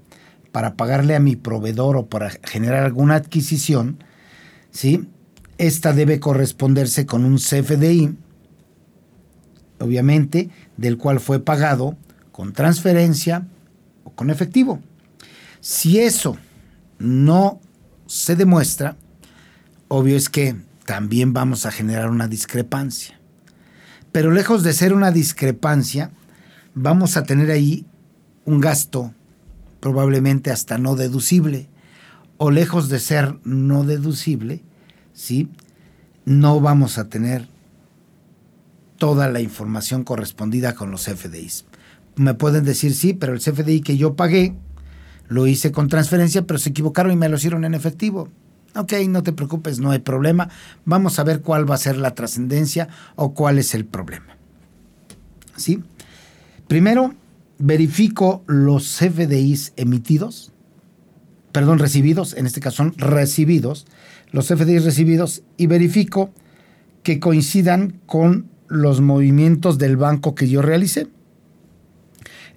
para 0.52 0.76
pagarle 0.76 1.16
a 1.16 1.20
mi 1.20 1.36
proveedor 1.36 1.98
o 1.98 2.08
para 2.08 2.30
generar 2.44 2.84
alguna 2.84 3.16
adquisición, 3.16 4.04
¿sí? 4.70 5.08
Esta 5.58 5.94
debe 5.94 6.20
corresponderse 6.20 7.06
con 7.06 7.26
un 7.26 7.38
CFDI, 7.38 8.16
obviamente, 9.80 10.50
del 10.78 10.98
cual 10.98 11.20
fue 11.20 11.40
pagado 11.40 11.96
con 12.32 12.54
transferencia 12.54 13.48
o 14.04 14.12
con 14.12 14.30
efectivo. 14.30 14.82
Si 15.62 16.00
eso 16.00 16.38
no 17.00 17.60
se 18.12 18.36
demuestra, 18.36 18.98
obvio 19.88 20.18
es 20.18 20.30
que 20.30 20.58
también 20.86 21.32
vamos 21.32 21.66
a 21.66 21.72
generar 21.72 22.10
una 22.10 22.28
discrepancia. 22.28 23.18
Pero 24.12 24.32
lejos 24.32 24.64
de 24.64 24.74
ser 24.74 24.94
una 24.94 25.12
discrepancia, 25.12 26.12
vamos 26.76 27.16
a 27.16 27.24
tener 27.24 27.50
ahí 27.52 27.86
un 28.44 28.60
gasto 28.60 29.14
probablemente 29.80 30.52
hasta 30.52 30.78
no 30.78 30.98
deducible, 30.98 31.70
o 32.36 32.52
lejos 32.52 32.90
de 32.90 33.00
ser 33.00 33.40
no 33.46 33.86
deducible, 33.86 34.62
¿sí? 35.14 35.48
no 36.26 36.60
vamos 36.60 36.98
a 36.98 37.08
tener 37.08 37.48
toda 38.98 39.30
la 39.30 39.40
información 39.40 40.04
correspondida 40.04 40.76
con 40.76 40.92
los 40.92 41.06
FDIs. 41.06 41.64
Me 42.18 42.34
pueden 42.34 42.66
decir, 42.66 42.94
sí, 42.94 43.14
pero 43.14 43.32
el 43.32 43.40
CFDI 43.40 43.80
que 43.80 43.96
yo 43.96 44.18
pagué 44.18 44.54
lo 45.32 45.48
hice 45.48 45.72
con 45.72 45.88
transferencia, 45.88 46.42
pero 46.42 46.60
se 46.60 46.72
equivocaron 46.72 47.14
y 47.14 47.16
me 47.16 47.30
lo 47.30 47.38
hicieron 47.38 47.64
en 47.64 47.74
efectivo. 47.74 48.28
Ok, 48.76 48.92
no 49.08 49.24
te 49.24 49.32
preocupes, 49.32 49.80
no 49.80 49.92
hay 49.92 50.00
problema. 50.00 50.50
Vamos 50.84 51.20
a 51.20 51.24
ver 51.24 51.40
cuál 51.40 51.70
va 51.70 51.76
a 51.76 51.78
ser 51.78 51.96
la 51.96 52.14
trascendencia 52.16 52.90
o 53.16 53.34
cuál 53.34 53.58
es 53.58 53.74
el 53.74 53.86
problema. 53.86 54.36
¿Sí? 55.56 55.82
Primero, 56.68 57.14
verifico 57.60 58.44
los 58.46 59.00
CFDIs 59.00 59.72
emitidos, 59.78 60.52
perdón, 61.54 61.80
recibidos, 61.80 62.34
en 62.34 62.46
este 62.46 62.60
caso 62.60 62.78
son 62.78 62.94
recibidos, 62.98 63.88
los 64.34 64.50
CFDIs 64.50 64.84
recibidos, 64.84 65.44
y 65.56 65.68
verifico 65.68 66.34
que 67.04 67.22
coincidan 67.22 68.02
con 68.06 68.50
los 68.68 69.00
movimientos 69.00 69.78
del 69.78 69.96
banco 69.96 70.36
que 70.36 70.50
yo 70.50 70.62
realicé. 70.62 71.08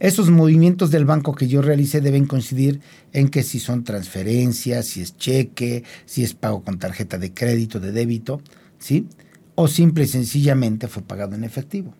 Esos 0.00 0.30
movimientos 0.30 0.90
del 0.90 1.04
banco 1.04 1.34
que 1.34 1.46
yo 1.46 1.62
realicé 1.62 2.00
deben 2.00 2.26
coincidir 2.26 2.80
en 3.12 3.28
que 3.28 3.42
si 3.42 3.60
son 3.60 3.84
transferencias, 3.84 4.86
si 4.86 5.00
es 5.00 5.16
cheque, 5.16 5.84
si 6.04 6.24
es 6.24 6.34
pago 6.34 6.62
con 6.62 6.78
tarjeta 6.78 7.18
de 7.18 7.32
crédito, 7.32 7.80
de 7.80 7.92
débito, 7.92 8.40
¿sí? 8.78 9.06
O 9.54 9.68
simple 9.68 10.04
y 10.04 10.08
sencillamente 10.08 10.88
fue 10.88 11.02
pagado 11.02 11.34
en 11.34 11.44
efectivo. 11.44 11.94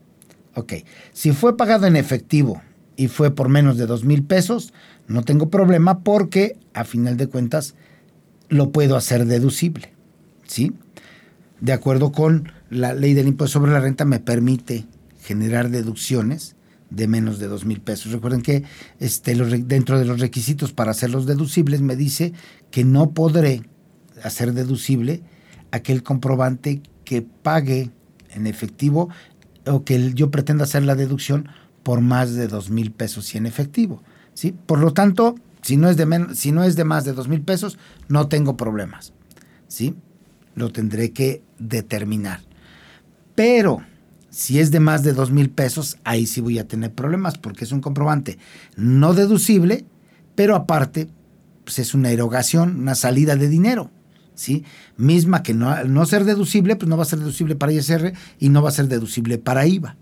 Ok, 0.55 0.75
si 1.13 1.33
fue 1.33 1.57
pagado 1.57 1.87
en 1.87 1.97
efectivo 1.97 2.63
y 2.97 3.09
fue 3.09 3.33
por 3.33 3.49
menos 3.49 3.77
de 3.77 3.87
dos 3.87 4.05
mil 4.05 4.25
pesos, 4.25 4.73
no 5.07 5.23
tengo 5.23 5.51
problema 5.51 6.01
porque 6.01 6.57
a 6.73 6.85
final 6.85 7.17
de 7.17 7.29
cuentas 7.29 7.75
lo 8.49 8.71
puedo 8.71 8.97
hacer 8.97 9.27
deducible, 9.27 9.93
¿sí? 10.47 10.73
De 11.61 11.73
acuerdo 11.73 12.13
con 12.13 12.53
la 12.71 12.95
ley 12.95 13.15
del 13.15 13.29
impuesto 13.29 13.61
sobre 13.61 13.73
la 13.73 13.81
renta 13.81 14.05
me 14.05 14.21
permite 14.21 14.85
generar 15.23 15.71
deducciones 15.71 16.54
de 16.95 17.09
menos 17.09 17.39
de 17.39 17.49
dos 17.49 17.65
mil 17.65 17.81
pesos. 17.81 18.13
Recuerden 18.13 18.43
que 18.43 18.65
este, 19.01 19.35
dentro 19.35 19.99
de 19.99 20.05
los 20.05 20.21
requisitos 20.21 20.73
para 20.73 20.91
hacerlos 20.91 21.27
deducibles 21.27 21.81
me 21.81 21.97
dice 21.97 22.33
que 22.71 22.85
no 22.85 23.11
podré 23.11 23.63
hacer 24.23 24.53
deducible 24.53 25.23
aquel 25.71 26.03
comprobante 26.03 26.83
que 27.05 27.23
pague 27.23 27.91
en 28.31 28.47
efectivo 28.47 29.09
o 29.67 29.85
que 29.85 30.13
yo 30.15 30.31
pretenda 30.31 30.65
hacer 30.65 30.85
la 30.85 30.95
deducción 30.95 31.49
por 31.83 32.01
más 32.01 32.35
de 32.35 32.49
dos 32.49 32.71
mil 32.71 32.93
pesos 32.93 33.35
y 33.35 33.39
en 33.39 33.47
efectivo. 33.47 34.03
¿sí? 34.35 34.55
Por 34.67 34.79
lo 34.79 34.93
tanto, 34.93 35.35
si 35.63 35.77
no 35.77 35.89
es 35.89 35.97
de, 35.97 36.27
si 36.35 36.53
no 36.53 36.65
es 36.65 36.77
de 36.77 36.85
más 36.85 37.05
de 37.05 37.13
dos 37.13 37.29
mil 37.29 37.43
pesos, 37.43 37.79
no 38.09 38.29
tengo 38.29 38.57
problemas. 38.57 39.13
¿sí? 39.69 39.95
Lo 40.55 40.71
tendré 40.71 41.13
que 41.13 41.43
determinar. 41.59 42.41
Pero 43.35 43.83
si 44.35 44.59
es 44.59 44.73
de 44.73 44.81
más 44.81 45.05
de 45.05 45.13
dos 45.13 45.31
mil 45.31 45.49
pesos, 45.49 45.97
ahí 46.03 46.27
sí 46.27 46.41
voy 46.41 46.59
a 46.59 46.67
tener 46.67 46.93
problemas 46.93 47.39
porque 47.39 47.65
es 47.65 47.71
un 47.71 47.81
comprobante 47.81 48.37
no 48.75 49.15
deducible, 49.15 49.85
pero 50.35 50.57
aparte 50.57 51.09
pues 51.65 51.79
es 51.79 51.95
una 51.95 52.11
erogación, 52.11 52.81
una 52.81 52.97
salida 52.97 53.37
de 53.37 53.49
dinero. 53.49 53.93
¿sí? 54.35 54.65
Misma 54.97 55.45
que 55.45 55.55
no, 55.55 55.85
no 55.85 56.05
ser 56.05 56.25
deducible, 56.25 56.75
pues 56.75 56.89
no 56.89 56.97
va 56.97 57.05
a 57.05 57.07
ser 57.07 57.21
deducible 57.21 57.55
para 57.55 57.73
ISR 57.73 58.13
y 58.41 58.49
no 58.49 58.61
va 58.61 58.71
a 58.71 58.73
ser 58.73 58.89
deducible 58.89 59.39
para 59.39 59.69
IVA. 59.69 59.97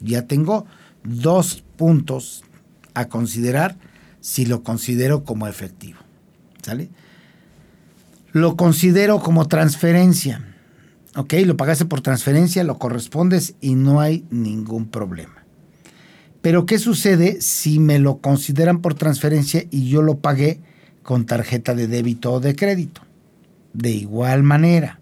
Ya 0.00 0.22
tengo 0.22 0.64
dos 1.02 1.62
puntos 1.76 2.42
a 2.94 3.08
considerar 3.08 3.76
si 4.20 4.46
lo 4.46 4.62
considero 4.62 5.24
como 5.24 5.46
efectivo. 5.46 5.98
¿Sale? 6.62 6.88
Lo 8.32 8.56
considero 8.56 9.20
como 9.20 9.46
transferencia. 9.46 10.53
Ok, 11.16 11.34
lo 11.44 11.56
pagaste 11.56 11.84
por 11.84 12.00
transferencia, 12.00 12.64
lo 12.64 12.78
correspondes 12.78 13.54
y 13.60 13.76
no 13.76 14.00
hay 14.00 14.24
ningún 14.30 14.88
problema. 14.88 15.44
Pero 16.42 16.66
¿qué 16.66 16.78
sucede 16.78 17.40
si 17.40 17.78
me 17.78 18.00
lo 18.00 18.18
consideran 18.18 18.80
por 18.80 18.94
transferencia 18.94 19.64
y 19.70 19.88
yo 19.88 20.02
lo 20.02 20.18
pagué 20.18 20.60
con 21.04 21.24
tarjeta 21.24 21.74
de 21.74 21.86
débito 21.86 22.32
o 22.32 22.40
de 22.40 22.56
crédito? 22.56 23.02
De 23.72 23.92
igual 23.92 24.42
manera, 24.42 25.00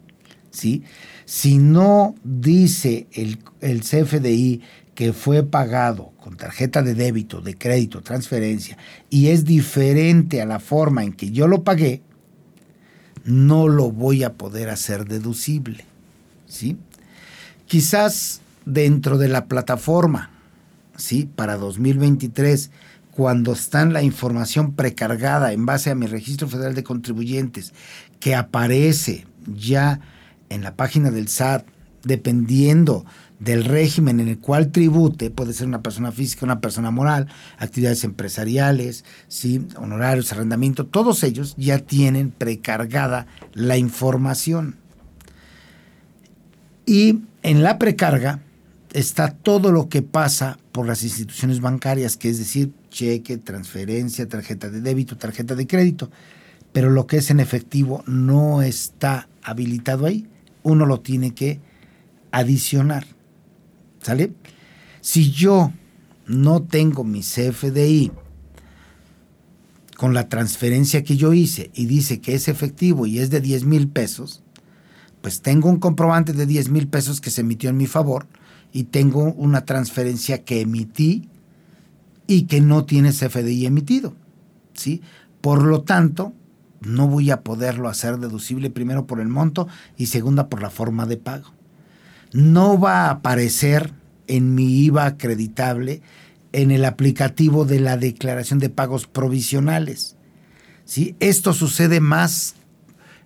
¿sí? 0.51 0.83
Si 1.25 1.57
no 1.57 2.15
dice 2.25 3.07
el, 3.13 3.39
el 3.63 3.81
CFDI 3.81 4.61
que 4.95 5.15
fue 5.15 5.43
pagado 5.43 6.13
con 6.21 6.37
tarjeta 6.37 6.83
de 6.83 6.95
débito, 6.95 7.41
de 7.41 7.57
crédito, 7.57 8.03
transferencia, 8.03 8.77
y 9.09 9.29
es 9.29 9.47
diferente 9.47 10.43
a 10.43 10.47
la 10.47 10.61
forma 10.61 11.05
en 11.05 11.15
que 11.15 11.31
yo 11.31 11.49
lo 11.49 11.65
pagué, 11.65 12.03
no 13.25 13.67
lo 13.67 13.91
voy 13.91 14.25
a 14.25 14.35
poder 14.35 14.69
hacer 14.69 15.07
deducible. 15.07 15.87
¿Sí? 16.53 16.77
Quizás 17.67 18.43
dentro 18.65 19.19
de 19.19 19.29
la 19.29 19.47
plataforma, 19.47 20.31
¿sí? 20.97 21.29
Para 21.35 21.57
2023, 21.57 22.71
cuando 23.11 23.53
está 23.53 23.85
la 23.87 24.03
información 24.03 24.75
precargada 24.75 25.53
en 25.53 25.67
base 25.67 25.91
a 25.91 25.95
mi 25.95 26.07
registro 26.07 26.49
federal 26.49 26.75
de 26.75 26.85
contribuyentes, 26.85 27.73
que 28.21 28.35
aparece 28.35 29.27
ya 29.47 30.01
en 30.51 30.63
la 30.63 30.77
página 30.77 31.11
del 31.11 31.29
SAT, 31.29 31.67
dependiendo 32.05 33.05
del 33.39 33.65
régimen 33.65 34.21
en 34.21 34.29
el 34.29 34.39
cual 34.39 34.71
tribute, 34.71 35.31
puede 35.31 35.53
ser 35.53 35.67
una 35.67 35.83
persona 35.83 36.13
física, 36.13 36.45
una 36.45 36.61
persona 36.61 36.91
moral, 36.91 37.29
actividades 37.59 38.05
empresariales, 38.05 39.05
¿sí? 39.27 39.67
honorarios, 39.77 40.33
arrendamiento, 40.33 40.87
todos 40.87 41.25
ellos 41.25 41.55
ya 41.57 41.79
tienen 41.79 42.31
precargada 42.31 43.27
la 43.53 43.79
información. 43.79 44.77
Y 46.93 47.23
en 47.43 47.63
la 47.63 47.79
precarga 47.79 48.43
está 48.93 49.31
todo 49.31 49.73
lo 49.73 49.89
que 49.89 50.03
pasa 50.03 50.59
por 50.73 50.87
las 50.87 51.03
instituciones 51.03 51.63
bancarias, 51.63 52.19
que 52.19 52.29
es 52.29 52.37
decir, 52.37 52.71
cheque, 52.91 53.39
transferencia, 53.39 54.29
tarjeta 54.29 54.69
de 54.69 54.83
débito, 54.83 55.17
tarjeta 55.17 55.55
de 55.55 55.67
crédito. 55.67 56.11
Pero 56.71 56.91
lo 56.91 57.07
que 57.07 57.17
es 57.17 57.31
en 57.31 57.41
efectivo 57.41 58.05
no 58.07 58.61
está 58.61 59.27
habilitado 59.43 60.05
ahí. 60.05 60.27
Uno 60.63 60.85
lo 60.85 61.01
tiene 61.01 61.33
que 61.33 61.61
adicionar. 62.31 63.07
¿Sale? 64.03 64.35
Si 65.01 65.31
yo 65.31 65.73
no 66.27 66.63
tengo 66.63 67.05
mi 67.05 67.23
CFDI 67.23 68.13
con 69.97 70.13
la 70.13 70.29
transferencia 70.29 71.03
que 71.05 71.17
yo 71.17 71.33
hice 71.33 71.71
y 71.73 71.87
dice 71.87 72.21
que 72.21 72.35
es 72.35 72.49
efectivo 72.49 73.07
y 73.07 73.19
es 73.19 73.31
de 73.31 73.41
10 73.41 73.65
mil 73.65 73.89
pesos, 73.89 74.42
pues 75.23 75.41
tengo 75.41 75.71
un 75.71 75.79
comprobante 75.79 76.33
de 76.33 76.47
10 76.47 76.69
mil 76.69 76.89
pesos 76.89 77.21
que 77.21 77.31
se 77.31 77.41
emitió 77.41 77.71
en 77.71 77.77
mi 77.77 77.87
favor 77.87 78.27
y 78.73 78.85
tengo 78.85 79.33
una 79.33 79.65
transferencia 79.65 80.43
que 80.45 80.61
emití 80.61 81.29
y 82.27 82.43
que 82.43 82.61
no 82.61 82.85
tiene 82.85 83.13
CFDI 83.13 83.67
emitido. 83.67 84.15
¿sí? 84.75 85.01
Por 85.41 85.63
lo 85.63 85.83
tanto, 85.83 86.33
no 86.81 87.07
voy 87.07 87.31
a 87.31 87.43
poderlo 87.43 87.89
hacer 87.89 88.19
deducible 88.19 88.69
primero 88.71 89.07
por 89.07 89.21
el 89.21 89.29
monto 89.29 89.69
y 89.97 90.07
segunda 90.07 90.49
por 90.49 90.61
la 90.61 90.71
forma 90.71 91.07
de 91.07 91.17
pago. 91.17 91.53
No 92.33 92.79
va 92.81 93.07
a 93.07 93.11
aparecer 93.11 93.93
en 94.27 94.55
mi 94.55 94.85
IVA 94.85 95.07
acreditable 95.07 96.03
en 96.53 96.71
el 96.71 96.85
aplicativo 96.85 97.65
de 97.65 97.81
la 97.81 97.97
declaración 97.97 98.59
de 98.59 98.71
pagos 98.71 99.07
provisionales. 99.07 100.17
¿sí? 100.85 101.15
Esto 101.21 101.53
sucede 101.53 102.01
más 102.01 102.57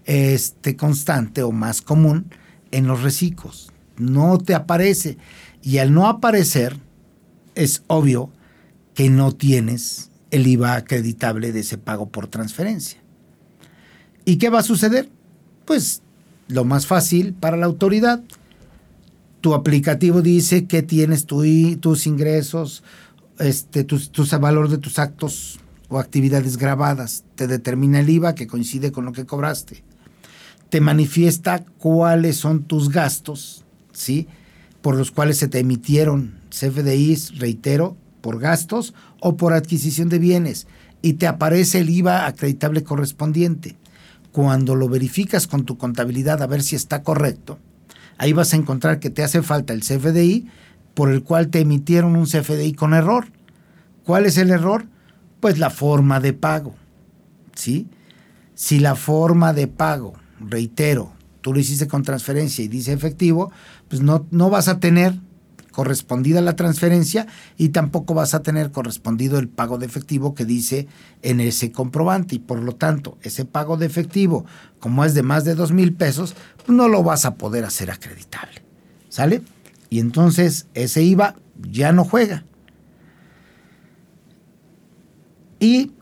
este, 0.06 0.76
constante 0.76 1.42
o 1.42 1.52
más 1.52 1.82
común 1.82 2.26
en 2.70 2.86
los 2.86 3.02
reciclos. 3.02 3.72
No 3.98 4.38
te 4.38 4.54
aparece. 4.54 5.18
Y 5.62 5.78
al 5.78 5.92
no 5.92 6.06
aparecer, 6.06 6.78
es 7.54 7.82
obvio 7.88 8.30
que 8.94 9.10
no 9.10 9.32
tienes 9.32 10.10
el 10.30 10.46
IVA 10.46 10.74
acreditable 10.74 11.52
de 11.52 11.60
ese 11.60 11.78
pago 11.78 12.08
por 12.08 12.28
transferencia. 12.28 13.00
¿Y 14.24 14.36
qué 14.36 14.48
va 14.48 14.60
a 14.60 14.64
suceder? 14.64 15.10
Pues 15.64 16.02
lo 16.48 16.64
más 16.64 16.86
fácil 16.86 17.34
para 17.34 17.56
la 17.56 17.66
autoridad. 17.66 18.22
Tu 19.40 19.54
aplicativo 19.54 20.22
dice 20.22 20.66
que 20.66 20.82
tienes 20.82 21.26
tu, 21.26 21.44
tus 21.78 22.06
ingresos, 22.06 22.82
este, 23.38 23.84
tus, 23.84 24.10
tus 24.10 24.30
valor 24.38 24.68
de 24.68 24.78
tus 24.78 24.98
actos 24.98 25.60
o 25.88 25.98
actividades 25.98 26.56
grabadas. 26.56 27.24
Te 27.34 27.46
determina 27.46 28.00
el 28.00 28.10
IVA 28.10 28.34
que 28.34 28.46
coincide 28.46 28.92
con 28.92 29.04
lo 29.04 29.12
que 29.12 29.26
cobraste 29.26 29.84
te 30.68 30.80
manifiesta 30.80 31.64
cuáles 31.78 32.36
son 32.36 32.64
tus 32.64 32.90
gastos, 32.90 33.64
¿sí? 33.92 34.26
Por 34.82 34.96
los 34.96 35.10
cuales 35.10 35.38
se 35.38 35.48
te 35.48 35.60
emitieron 35.60 36.40
CFDIs, 36.50 37.38
reitero, 37.38 37.96
por 38.20 38.40
gastos 38.40 38.94
o 39.20 39.36
por 39.36 39.52
adquisición 39.52 40.08
de 40.08 40.18
bienes 40.18 40.66
y 41.02 41.14
te 41.14 41.26
aparece 41.26 41.80
el 41.80 41.90
IVA 41.90 42.26
acreditable 42.26 42.82
correspondiente. 42.82 43.76
Cuando 44.32 44.74
lo 44.74 44.88
verificas 44.88 45.46
con 45.46 45.64
tu 45.64 45.78
contabilidad 45.78 46.42
a 46.42 46.46
ver 46.46 46.62
si 46.62 46.76
está 46.76 47.02
correcto, 47.02 47.58
ahí 48.18 48.32
vas 48.32 48.52
a 48.52 48.56
encontrar 48.56 48.98
que 48.98 49.10
te 49.10 49.22
hace 49.22 49.42
falta 49.42 49.72
el 49.72 49.80
CFDI 49.80 50.48
por 50.94 51.10
el 51.10 51.22
cual 51.22 51.48
te 51.48 51.60
emitieron 51.60 52.16
un 52.16 52.26
CFDI 52.26 52.72
con 52.72 52.94
error. 52.94 53.28
¿Cuál 54.04 54.26
es 54.26 54.38
el 54.38 54.50
error? 54.50 54.86
Pues 55.40 55.58
la 55.58 55.70
forma 55.70 56.20
de 56.20 56.32
pago. 56.32 56.74
¿Sí? 57.54 57.86
Si 58.54 58.80
la 58.80 58.96
forma 58.96 59.52
de 59.52 59.68
pago 59.68 60.14
reitero, 60.40 61.12
tú 61.40 61.52
lo 61.52 61.60
hiciste 61.60 61.86
con 61.86 62.02
transferencia 62.02 62.64
y 62.64 62.68
dice 62.68 62.92
efectivo, 62.92 63.50
pues 63.88 64.02
no, 64.02 64.26
no 64.30 64.50
vas 64.50 64.68
a 64.68 64.80
tener 64.80 65.14
correspondida 65.72 66.40
la 66.40 66.56
transferencia 66.56 67.26
y 67.58 67.68
tampoco 67.68 68.14
vas 68.14 68.32
a 68.32 68.42
tener 68.42 68.70
correspondido 68.70 69.38
el 69.38 69.48
pago 69.48 69.76
de 69.76 69.84
efectivo 69.84 70.34
que 70.34 70.46
dice 70.46 70.88
en 71.22 71.40
ese 71.40 71.70
comprobante. 71.70 72.36
Y 72.36 72.38
por 72.38 72.60
lo 72.62 72.72
tanto 72.72 73.18
ese 73.22 73.44
pago 73.44 73.76
de 73.76 73.86
efectivo 73.86 74.46
como 74.80 75.04
es 75.04 75.12
de 75.12 75.22
más 75.22 75.44
de 75.44 75.54
dos 75.54 75.72
mil 75.72 75.92
pesos 75.92 76.34
pues 76.56 76.76
no 76.76 76.88
lo 76.88 77.02
vas 77.02 77.26
a 77.26 77.34
poder 77.34 77.64
hacer 77.64 77.90
acreditable. 77.90 78.62
¿sale? 79.08 79.42
y 79.90 80.00
entonces 80.00 80.66
ese 80.74 81.02
IVA 81.02 81.36
ya 81.70 81.92
no 81.92 82.04
juega. 82.04 82.44
Y 85.58 85.92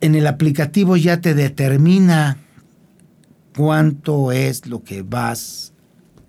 en 0.00 0.14
el 0.14 0.26
aplicativo 0.26 0.96
ya 0.96 1.20
te 1.20 1.34
determina 1.34 2.38
cuánto 3.60 4.32
es 4.32 4.66
lo 4.66 4.82
que 4.84 5.02
vas 5.02 5.74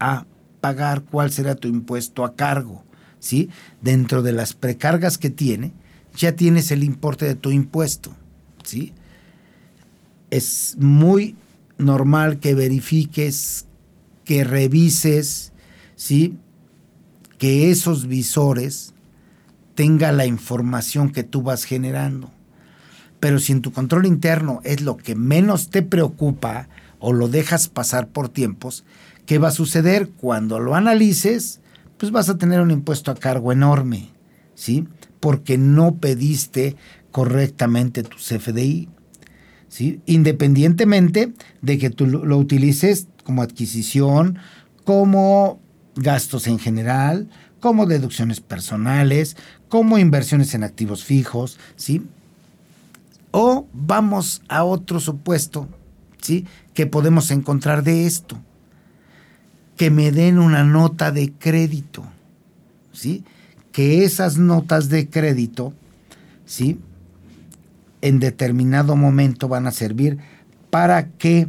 a 0.01 0.25
pagar, 0.59 1.03
cuál 1.03 1.31
será 1.31 1.55
tu 1.55 1.69
impuesto 1.69 2.25
a 2.25 2.35
cargo, 2.35 2.83
¿sí? 3.21 3.49
Dentro 3.81 4.21
de 4.21 4.33
las 4.33 4.53
precargas 4.53 5.17
que 5.17 5.29
tiene, 5.29 5.71
ya 6.13 6.33
tienes 6.33 6.71
el 6.71 6.83
importe 6.83 7.23
de 7.23 7.35
tu 7.35 7.51
impuesto, 7.51 8.13
¿sí? 8.65 8.91
Es 10.29 10.75
muy 10.77 11.37
normal 11.77 12.39
que 12.39 12.53
verifiques, 12.53 13.65
que 14.25 14.43
revises, 14.43 15.53
¿sí? 15.95 16.37
Que 17.37 17.71
esos 17.71 18.07
visores 18.07 18.93
tenga 19.73 20.11
la 20.11 20.25
información 20.25 21.13
que 21.13 21.23
tú 21.23 21.43
vas 21.43 21.63
generando. 21.63 22.29
Pero 23.21 23.39
si 23.39 23.53
en 23.53 23.61
tu 23.61 23.71
control 23.71 24.05
interno 24.05 24.59
es 24.65 24.81
lo 24.81 24.97
que 24.97 25.15
menos 25.15 25.69
te 25.69 25.81
preocupa, 25.81 26.67
o 27.01 27.11
lo 27.11 27.27
dejas 27.27 27.67
pasar 27.67 28.07
por 28.07 28.29
tiempos, 28.29 28.85
¿qué 29.25 29.39
va 29.39 29.49
a 29.49 29.51
suceder? 29.51 30.09
Cuando 30.09 30.59
lo 30.59 30.75
analices, 30.75 31.59
pues 31.97 32.11
vas 32.11 32.29
a 32.29 32.37
tener 32.37 32.61
un 32.61 32.71
impuesto 32.71 33.11
a 33.11 33.15
cargo 33.15 33.51
enorme, 33.51 34.09
¿sí? 34.55 34.87
Porque 35.19 35.57
no 35.57 35.95
pediste 35.95 36.77
correctamente 37.11 38.03
tu 38.03 38.17
CFDI, 38.17 38.87
¿sí? 39.67 39.99
Independientemente 40.05 41.33
de 41.61 41.77
que 41.77 41.89
tú 41.89 42.05
lo 42.05 42.37
utilices 42.37 43.07
como 43.25 43.41
adquisición, 43.41 44.37
como 44.85 45.59
gastos 45.95 46.47
en 46.47 46.59
general, 46.59 47.27
como 47.59 47.85
deducciones 47.87 48.41
personales, 48.41 49.37
como 49.69 49.97
inversiones 49.97 50.53
en 50.53 50.63
activos 50.63 51.03
fijos, 51.03 51.57
¿sí? 51.75 52.03
O 53.31 53.67
vamos 53.73 54.41
a 54.49 54.63
otro 54.63 54.99
supuesto 54.99 55.67
¿sí? 56.21 56.45
que 56.73 56.87
podemos 56.87 57.31
encontrar 57.31 57.83
de 57.83 58.05
esto? 58.05 58.39
Que 59.77 59.89
me 59.89 60.11
den 60.11 60.39
una 60.39 60.63
nota 60.63 61.11
de 61.11 61.31
crédito, 61.31 62.03
¿sí? 62.93 63.23
Que 63.71 64.03
esas 64.03 64.37
notas 64.37 64.89
de 64.89 65.09
crédito, 65.09 65.73
¿sí? 66.45 66.79
En 68.01 68.19
determinado 68.19 68.95
momento 68.95 69.47
van 69.47 69.67
a 69.67 69.71
servir 69.71 70.17
para 70.69 71.09
que 71.09 71.47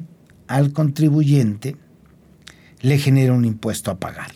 al 0.48 0.72
contribuyente 0.72 1.76
le 2.80 2.98
genera 2.98 3.32
un 3.32 3.44
impuesto 3.44 3.90
a 3.90 3.98
pagar. 3.98 4.32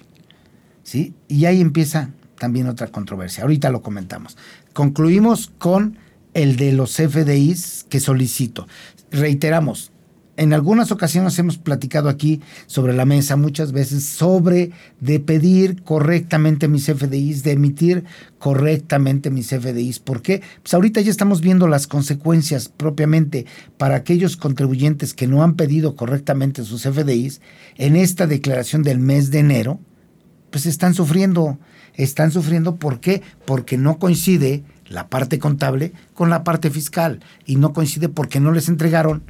¿Sí? 0.83 1.14
Y 1.27 1.46
ahí 1.46 1.61
empieza 1.61 2.11
también 2.38 2.68
otra 2.68 2.87
controversia. 2.87 3.42
Ahorita 3.42 3.70
lo 3.70 3.83
comentamos. 3.83 4.37
Concluimos 4.72 5.53
con 5.59 5.99
el 6.33 6.57
de 6.57 6.72
los 6.72 6.96
FDIs 6.96 7.87
que 7.88 7.99
solicito. 7.99 8.68
Reiteramos, 9.11 9.90
en 10.37 10.53
algunas 10.53 10.92
ocasiones 10.92 11.38
hemos 11.38 11.59
platicado 11.59 12.09
aquí 12.09 12.40
sobre 12.66 12.92
la 12.92 13.05
mesa 13.05 13.37
muchas 13.37 13.72
veces 13.72 14.05
sobre 14.05 14.70
de 15.01 15.18
pedir 15.20 15.83
correctamente 15.83 16.68
mis 16.68 16.87
FDIs, 16.87 17.42
de 17.42 17.53
emitir 17.53 18.05
correctamente 18.38 19.31
mis 19.31 19.49
FDIs. 19.49 19.99
¿Por 19.99 20.22
qué? 20.22 20.42
Pues 20.62 20.75
ahorita 20.75 21.01
ya 21.01 21.11
estamos 21.11 21.40
viendo 21.40 21.68
las 21.68 21.87
consecuencias 21.87 22.68
propiamente 22.68 23.46
para 23.79 23.96
aquellos 23.96 24.37
contribuyentes 24.37 25.14
que 25.14 25.27
no 25.27 25.42
han 25.42 25.55
pedido 25.55 25.96
correctamente 25.96 26.64
sus 26.64 26.83
FDIs 26.83 27.40
en 27.77 27.96
esta 27.96 28.27
declaración 28.27 28.83
del 28.83 28.99
mes 28.99 29.31
de 29.31 29.38
enero, 29.38 29.81
pues 30.51 30.66
están 30.66 30.94
sufriendo. 30.94 31.59
Están 31.94 32.31
sufriendo 32.31 32.77
¿por 32.77 33.01
qué? 33.01 33.22
Porque 33.46 33.79
no 33.79 33.99
coincide 33.99 34.64
la 34.88 35.09
parte 35.09 35.38
contable 35.38 35.92
con 36.12 36.29
la 36.29 36.44
parte 36.44 36.70
fiscal 36.70 37.20
y 37.46 37.57
no 37.57 37.72
coincide 37.72 38.11
porque 38.11 38.38
no 38.38 38.53
les 38.53 38.68
entregaron 38.68 39.22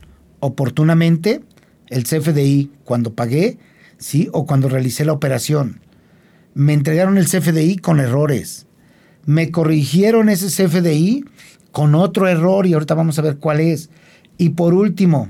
oportunamente 0.47 1.43
el 1.89 2.05
CFDI 2.05 2.71
cuando 2.85 3.15
pagué, 3.15 3.59
¿sí? 3.99 4.29
O 4.33 4.47
cuando 4.47 4.69
realicé 4.69 5.05
la 5.05 5.13
operación. 5.13 5.81
Me 6.55 6.73
entregaron 6.73 7.19
el 7.19 7.27
CFDI 7.27 7.77
con 7.77 8.01
errores. 8.01 8.67
Me 9.25 9.51
corrigieron 9.51 10.29
ese 10.29 10.47
CFDI 10.47 11.25
con 11.73 11.95
otro 11.95 12.29
error 12.29 12.67
y 12.67 12.73
ahorita 12.73 12.95
vamos 12.95 13.19
a 13.19 13.23
ver 13.23 13.37
cuál 13.37 13.61
es. 13.61 13.91
Y 14.39 14.51
por 14.51 14.73
último, 14.73 15.29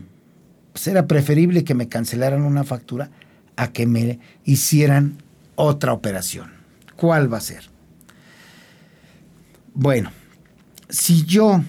pues 0.72 0.86
era 0.86 1.06
preferible 1.06 1.64
que 1.64 1.74
me 1.74 1.88
cancelaran 1.88 2.42
una 2.42 2.64
factura 2.64 3.10
a 3.56 3.72
que 3.72 3.86
me 3.86 4.20
hicieran 4.44 5.16
otra 5.54 5.92
operación. 5.92 6.50
¿Cuál 6.96 7.32
va 7.32 7.38
a 7.38 7.40
ser? 7.42 7.64
Bueno, 9.74 10.10
si 10.88 11.24
yo, 11.24 11.62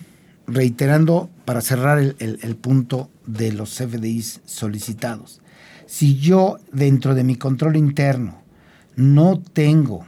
reiterando 0.47 1.29
para 1.45 1.61
cerrar 1.61 1.99
el, 1.99 2.55
punto 2.55 3.09
de 3.25 3.51
los 3.51 3.77
CFDIs 3.77 4.41
solicitados. 4.45 5.41
Si 5.85 6.17
yo 6.17 6.57
dentro 6.71 7.15
de 7.15 7.23
mi 7.23 7.35
control 7.35 7.75
interno 7.75 8.41
no 8.95 9.39
tengo 9.39 10.05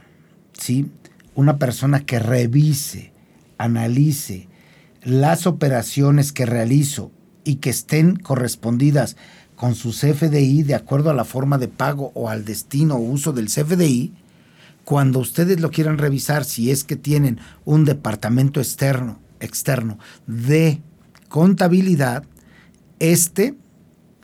¿sí? 0.52 0.90
una 1.34 1.58
persona 1.58 2.00
que 2.00 2.18
revise, 2.18 3.12
analice 3.58 4.48
las 5.02 5.46
operaciones 5.46 6.32
que 6.32 6.46
realizo 6.46 7.12
y 7.44 7.56
que 7.56 7.70
estén 7.70 8.16
correspondidas 8.16 9.16
con 9.56 9.74
su 9.74 9.90
CFDI 9.90 10.62
de 10.62 10.74
acuerdo 10.74 11.10
a 11.10 11.14
la 11.14 11.24
forma 11.24 11.58
de 11.58 11.68
pago 11.68 12.12
o 12.14 12.30
al 12.30 12.44
destino 12.44 12.96
o 12.96 13.00
uso 13.00 13.32
del 13.32 13.46
CFDI, 13.46 14.14
cuando 14.84 15.18
ustedes 15.18 15.60
lo 15.60 15.70
quieran 15.70 15.98
revisar, 15.98 16.44
si 16.44 16.70
es 16.70 16.82
que 16.84 16.96
tienen 16.96 17.38
un 17.64 17.84
departamento 17.84 18.60
externo, 18.60 19.18
externo 19.40 19.98
de 20.26 20.80
contabilidad, 21.28 22.24
este 22.98 23.54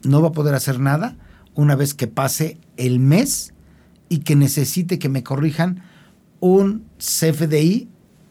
no 0.02 0.22
va 0.22 0.29
a 0.29 0.33
poder 0.33 0.55
hacer 0.55 0.79
nada 0.81 1.16
una 1.55 1.74
vez 1.74 1.94
que 1.94 2.07
pase 2.07 2.59
el 2.76 3.00
mes 3.00 3.55
y 4.09 4.18
que 4.18 4.37
necesite 4.37 4.98
que 4.98 5.09
me 5.09 5.22
corrijan 5.22 5.83
un 6.40 6.85
CFDI 6.98 7.88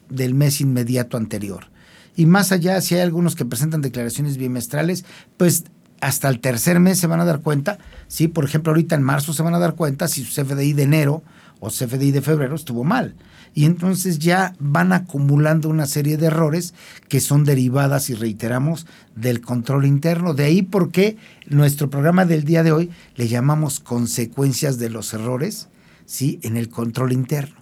del 0.08 0.34
mes 0.34 0.60
inmediato 0.60 1.16
anterior. 1.16 1.70
Y 2.14 2.26
más 2.26 2.52
allá, 2.52 2.80
si 2.80 2.94
hay 2.94 3.02
algunos 3.02 3.34
que 3.34 3.44
presentan 3.44 3.82
declaraciones 3.82 4.38
bimestrales, 4.38 5.04
pues 5.36 5.64
hasta 6.00 6.28
el 6.28 6.40
tercer 6.40 6.80
mes 6.80 6.98
se 6.98 7.06
van 7.06 7.20
a 7.20 7.24
dar 7.24 7.40
cuenta, 7.40 7.78
¿sí? 8.06 8.28
Por 8.28 8.44
ejemplo, 8.44 8.70
ahorita 8.70 8.94
en 8.94 9.02
marzo 9.02 9.32
se 9.32 9.42
van 9.42 9.54
a 9.54 9.58
dar 9.58 9.74
cuenta 9.74 10.08
si 10.08 10.24
su 10.24 10.40
CFDI 10.40 10.72
de 10.72 10.84
enero 10.84 11.22
o 11.60 11.68
CFDI 11.68 12.12
de 12.12 12.22
febrero 12.22 12.54
estuvo 12.54 12.84
mal 12.84 13.14
y 13.56 13.64
entonces 13.64 14.18
ya 14.18 14.54
van 14.58 14.92
acumulando 14.92 15.70
una 15.70 15.86
serie 15.86 16.18
de 16.18 16.26
errores 16.26 16.74
que 17.08 17.20
son 17.20 17.44
derivadas, 17.44 18.10
y 18.10 18.14
reiteramos, 18.14 18.86
del 19.14 19.40
control 19.40 19.86
interno. 19.86 20.34
De 20.34 20.44
ahí 20.44 20.60
porque 20.60 21.16
nuestro 21.48 21.88
programa 21.88 22.26
del 22.26 22.44
día 22.44 22.62
de 22.62 22.72
hoy 22.72 22.90
le 23.14 23.28
llamamos 23.28 23.80
consecuencias 23.80 24.78
de 24.78 24.90
los 24.90 25.14
errores 25.14 25.68
¿sí? 26.04 26.38
en 26.42 26.58
el 26.58 26.68
control 26.68 27.12
interno. 27.12 27.56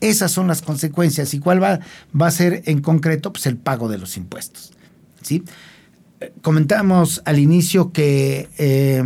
Esas 0.00 0.30
son 0.30 0.46
las 0.46 0.62
consecuencias. 0.62 1.34
¿Y 1.34 1.40
cuál 1.40 1.60
va, 1.60 1.80
va 2.18 2.28
a 2.28 2.30
ser 2.30 2.62
en 2.66 2.80
concreto? 2.80 3.32
Pues 3.32 3.46
el 3.46 3.56
pago 3.56 3.88
de 3.88 3.98
los 3.98 4.16
impuestos. 4.16 4.72
¿sí? 5.22 5.42
Eh, 6.20 6.32
comentamos 6.40 7.20
al 7.24 7.40
inicio 7.40 7.90
que 7.90 8.48
eh, 8.58 9.02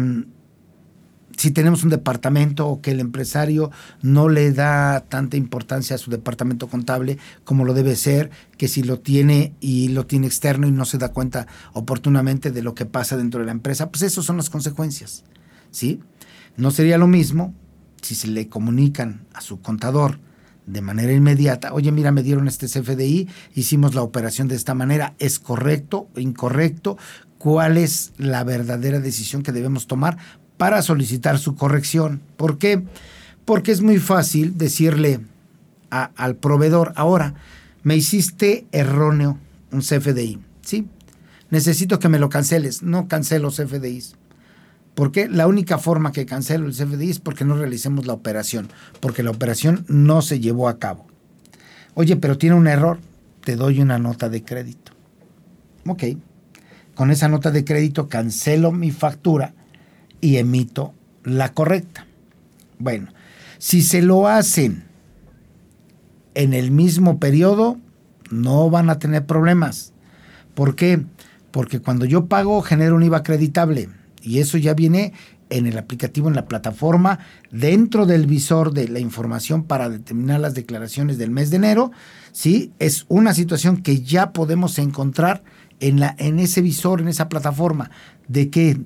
si 1.36 1.50
tenemos 1.50 1.84
un 1.84 1.90
departamento 1.90 2.66
o 2.66 2.80
que 2.80 2.92
el 2.92 3.00
empresario 3.00 3.70
no 4.02 4.28
le 4.28 4.52
da 4.52 5.00
tanta 5.00 5.36
importancia 5.36 5.96
a 5.96 5.98
su 5.98 6.10
departamento 6.10 6.68
contable 6.68 7.18
como 7.44 7.64
lo 7.64 7.74
debe 7.74 7.96
ser, 7.96 8.30
que 8.56 8.68
si 8.68 8.82
lo 8.82 9.00
tiene 9.00 9.52
y 9.60 9.88
lo 9.88 10.06
tiene 10.06 10.26
externo 10.26 10.66
y 10.66 10.72
no 10.72 10.84
se 10.84 10.98
da 10.98 11.12
cuenta 11.12 11.46
oportunamente 11.72 12.50
de 12.50 12.62
lo 12.62 12.74
que 12.74 12.86
pasa 12.86 13.16
dentro 13.16 13.40
de 13.40 13.46
la 13.46 13.52
empresa, 13.52 13.90
pues 13.90 14.02
esas 14.02 14.24
son 14.24 14.38
las 14.38 14.50
consecuencias. 14.50 15.24
¿sí? 15.70 16.00
No 16.56 16.70
sería 16.70 16.98
lo 16.98 17.06
mismo 17.06 17.54
si 18.00 18.14
se 18.14 18.28
le 18.28 18.48
comunican 18.48 19.26
a 19.34 19.40
su 19.40 19.60
contador 19.60 20.18
de 20.66 20.80
manera 20.80 21.12
inmediata, 21.12 21.72
oye, 21.72 21.92
mira, 21.92 22.10
me 22.10 22.24
dieron 22.24 22.48
este 22.48 22.66
CFDI, 22.66 23.28
hicimos 23.54 23.94
la 23.94 24.02
operación 24.02 24.48
de 24.48 24.56
esta 24.56 24.74
manera, 24.74 25.14
¿es 25.20 25.38
correcto 25.38 26.08
o 26.16 26.18
incorrecto? 26.18 26.98
¿Cuál 27.38 27.76
es 27.76 28.12
la 28.16 28.42
verdadera 28.42 28.98
decisión 28.98 29.42
que 29.42 29.52
debemos 29.52 29.86
tomar 29.86 30.18
para 30.56 30.82
solicitar 30.82 31.38
su 31.38 31.54
corrección. 31.54 32.20
¿Por 32.36 32.58
qué? 32.58 32.82
Porque 33.44 33.72
es 33.72 33.82
muy 33.82 33.98
fácil 33.98 34.58
decirle 34.58 35.20
al 35.90 36.36
proveedor, 36.36 36.92
ahora, 36.96 37.34
me 37.82 37.96
hiciste 37.96 38.66
erróneo 38.72 39.38
un 39.70 39.80
CFDI, 39.80 40.40
¿sí? 40.62 40.88
Necesito 41.50 41.98
que 41.98 42.08
me 42.08 42.18
lo 42.18 42.28
canceles. 42.28 42.82
No 42.82 43.06
cancelo 43.08 43.50
CFDIs. 43.50 44.16
¿Por 44.94 45.12
qué? 45.12 45.28
La 45.28 45.46
única 45.46 45.78
forma 45.78 46.10
que 46.10 46.26
cancelo 46.26 46.66
el 46.66 46.72
CFDI 46.72 47.10
es 47.10 47.18
porque 47.18 47.44
no 47.44 47.56
realicemos 47.56 48.06
la 48.06 48.14
operación, 48.14 48.68
porque 49.00 49.22
la 49.22 49.30
operación 49.30 49.84
no 49.88 50.22
se 50.22 50.40
llevó 50.40 50.68
a 50.68 50.78
cabo. 50.78 51.06
Oye, 51.94 52.16
pero 52.16 52.38
tiene 52.38 52.56
un 52.56 52.66
error, 52.66 52.98
te 53.44 53.56
doy 53.56 53.80
una 53.80 53.98
nota 53.98 54.28
de 54.28 54.42
crédito. 54.42 54.92
Ok, 55.86 56.02
con 56.94 57.10
esa 57.10 57.28
nota 57.28 57.50
de 57.50 57.64
crédito 57.64 58.08
cancelo 58.08 58.72
mi 58.72 58.90
factura 58.90 59.54
y 60.20 60.36
emito 60.36 60.94
la 61.24 61.52
correcta. 61.52 62.06
Bueno, 62.78 63.08
si 63.58 63.82
se 63.82 64.02
lo 64.02 64.28
hacen 64.28 64.84
en 66.34 66.52
el 66.52 66.70
mismo 66.70 67.18
periodo, 67.18 67.78
no 68.30 68.70
van 68.70 68.90
a 68.90 68.98
tener 68.98 69.26
problemas. 69.26 69.92
¿Por 70.54 70.76
qué? 70.76 71.04
Porque 71.50 71.80
cuando 71.80 72.04
yo 72.04 72.26
pago 72.26 72.60
genero 72.62 72.96
un 72.96 73.02
IVA 73.02 73.18
acreditable 73.18 73.88
y 74.22 74.40
eso 74.40 74.58
ya 74.58 74.74
viene 74.74 75.12
en 75.48 75.66
el 75.66 75.78
aplicativo, 75.78 76.28
en 76.28 76.34
la 76.34 76.46
plataforma, 76.46 77.20
dentro 77.50 78.04
del 78.04 78.26
visor 78.26 78.72
de 78.72 78.88
la 78.88 78.98
información 78.98 79.64
para 79.64 79.88
determinar 79.88 80.40
las 80.40 80.54
declaraciones 80.54 81.18
del 81.18 81.30
mes 81.30 81.50
de 81.50 81.56
enero, 81.56 81.92
¿sí? 82.32 82.72
Es 82.78 83.06
una 83.08 83.32
situación 83.32 83.78
que 83.78 84.02
ya 84.02 84.32
podemos 84.32 84.78
encontrar 84.78 85.44
en, 85.80 86.00
la, 86.00 86.16
en 86.18 86.40
ese 86.40 86.62
visor, 86.62 87.00
en 87.00 87.08
esa 87.08 87.28
plataforma, 87.28 87.90
de 88.28 88.50
que, 88.50 88.80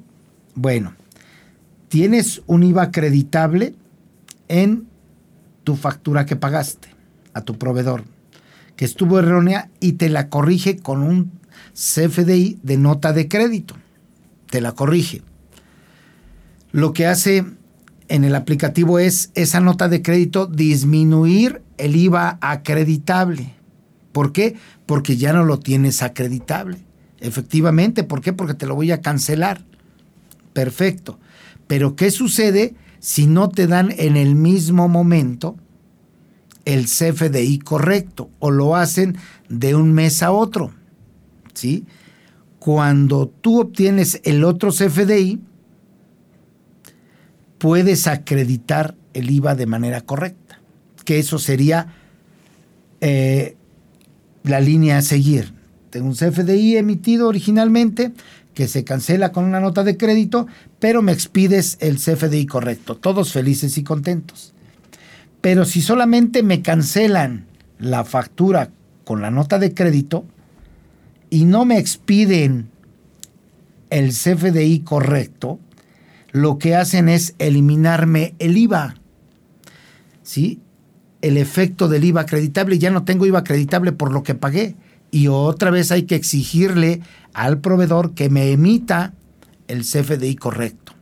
bueno, 0.54 0.92
tienes 1.90 2.42
un 2.46 2.62
IVA 2.62 2.84
acreditable 2.84 3.74
en 4.48 4.86
tu 5.64 5.74
factura 5.74 6.24
que 6.24 6.36
pagaste 6.36 6.88
a 7.34 7.42
tu 7.42 7.58
proveedor, 7.58 8.04
que 8.76 8.84
estuvo 8.84 9.18
errónea 9.18 9.68
y 9.80 9.94
te 9.94 10.08
la 10.08 10.28
corrige 10.28 10.78
con 10.78 11.02
un 11.02 11.32
CFDI 11.74 12.60
de 12.62 12.76
nota 12.76 13.12
de 13.12 13.26
crédito. 13.26 13.74
Te 14.50 14.60
la 14.60 14.72
corrige. 14.72 15.22
Lo 16.70 16.92
que 16.92 17.06
hace 17.06 17.44
en 18.08 18.22
el 18.24 18.36
aplicativo 18.36 19.00
es 19.00 19.32
esa 19.34 19.58
nota 19.58 19.88
de 19.88 20.00
crédito 20.00 20.46
disminuir 20.46 21.60
el 21.76 21.96
IVA 21.96 22.38
acreditable. 22.40 23.52
¿Por 24.12 24.32
qué? 24.32 24.56
Porque 24.86 25.16
ya 25.16 25.32
no 25.32 25.44
lo 25.44 25.58
tienes 25.58 26.04
acreditable. 26.04 26.78
Efectivamente, 27.18 28.04
¿por 28.04 28.20
qué? 28.20 28.32
Porque 28.32 28.54
te 28.54 28.66
lo 28.66 28.76
voy 28.76 28.92
a 28.92 29.00
cancelar. 29.00 29.64
Perfecto. 30.52 31.18
Pero 31.66 31.96
¿qué 31.96 32.10
sucede 32.10 32.74
si 32.98 33.26
no 33.26 33.48
te 33.48 33.66
dan 33.66 33.94
en 33.96 34.16
el 34.16 34.34
mismo 34.34 34.88
momento 34.88 35.56
el 36.64 36.86
CFDI 36.86 37.58
correcto 37.60 38.30
o 38.38 38.50
lo 38.50 38.76
hacen 38.76 39.16
de 39.48 39.74
un 39.74 39.92
mes 39.92 40.22
a 40.22 40.32
otro? 40.32 40.72
¿Sí? 41.54 41.84
Cuando 42.58 43.28
tú 43.28 43.60
obtienes 43.60 44.20
el 44.24 44.44
otro 44.44 44.70
CFDI, 44.70 45.40
puedes 47.58 48.06
acreditar 48.06 48.96
el 49.14 49.30
IVA 49.30 49.54
de 49.54 49.66
manera 49.66 50.00
correcta, 50.00 50.60
que 51.04 51.18
eso 51.18 51.38
sería 51.38 51.94
eh, 53.00 53.56
la 54.42 54.60
línea 54.60 54.98
a 54.98 55.02
seguir. 55.02 55.52
Tengo 55.90 56.06
un 56.06 56.14
CFDI 56.14 56.76
emitido 56.76 57.28
originalmente, 57.28 58.12
que 58.54 58.68
se 58.68 58.84
cancela 58.84 59.32
con 59.32 59.44
una 59.44 59.60
nota 59.60 59.84
de 59.84 59.96
crédito, 59.96 60.46
pero 60.78 61.02
me 61.02 61.12
expides 61.12 61.76
el 61.80 61.96
CFDI 61.96 62.46
correcto. 62.46 62.96
Todos 62.96 63.32
felices 63.32 63.78
y 63.78 63.84
contentos. 63.84 64.54
Pero 65.40 65.64
si 65.64 65.80
solamente 65.80 66.42
me 66.42 66.62
cancelan 66.62 67.46
la 67.78 68.04
factura 68.04 68.70
con 69.04 69.22
la 69.22 69.30
nota 69.30 69.58
de 69.58 69.72
crédito 69.72 70.24
y 71.30 71.44
no 71.44 71.64
me 71.64 71.78
expiden 71.78 72.68
el 73.88 74.10
CFDI 74.10 74.80
correcto, 74.80 75.58
lo 76.32 76.58
que 76.58 76.76
hacen 76.76 77.08
es 77.08 77.34
eliminarme 77.38 78.34
el 78.38 78.56
IVA. 78.56 78.94
¿Sí? 80.22 80.60
El 81.22 81.36
efecto 81.36 81.88
del 81.88 82.04
IVA 82.04 82.22
acreditable, 82.22 82.78
ya 82.78 82.90
no 82.90 83.04
tengo 83.04 83.26
IVA 83.26 83.40
acreditable 83.40 83.92
por 83.92 84.12
lo 84.12 84.22
que 84.22 84.34
pagué. 84.34 84.76
Y 85.10 85.28
otra 85.28 85.70
vez 85.70 85.90
hay 85.92 86.04
que 86.04 86.14
exigirle 86.14 87.00
al 87.32 87.58
proveedor 87.60 88.14
que 88.14 88.30
me 88.30 88.50
emita 88.50 89.12
el 89.68 89.82
CFDI 89.82 90.36
correcto. 90.36 90.92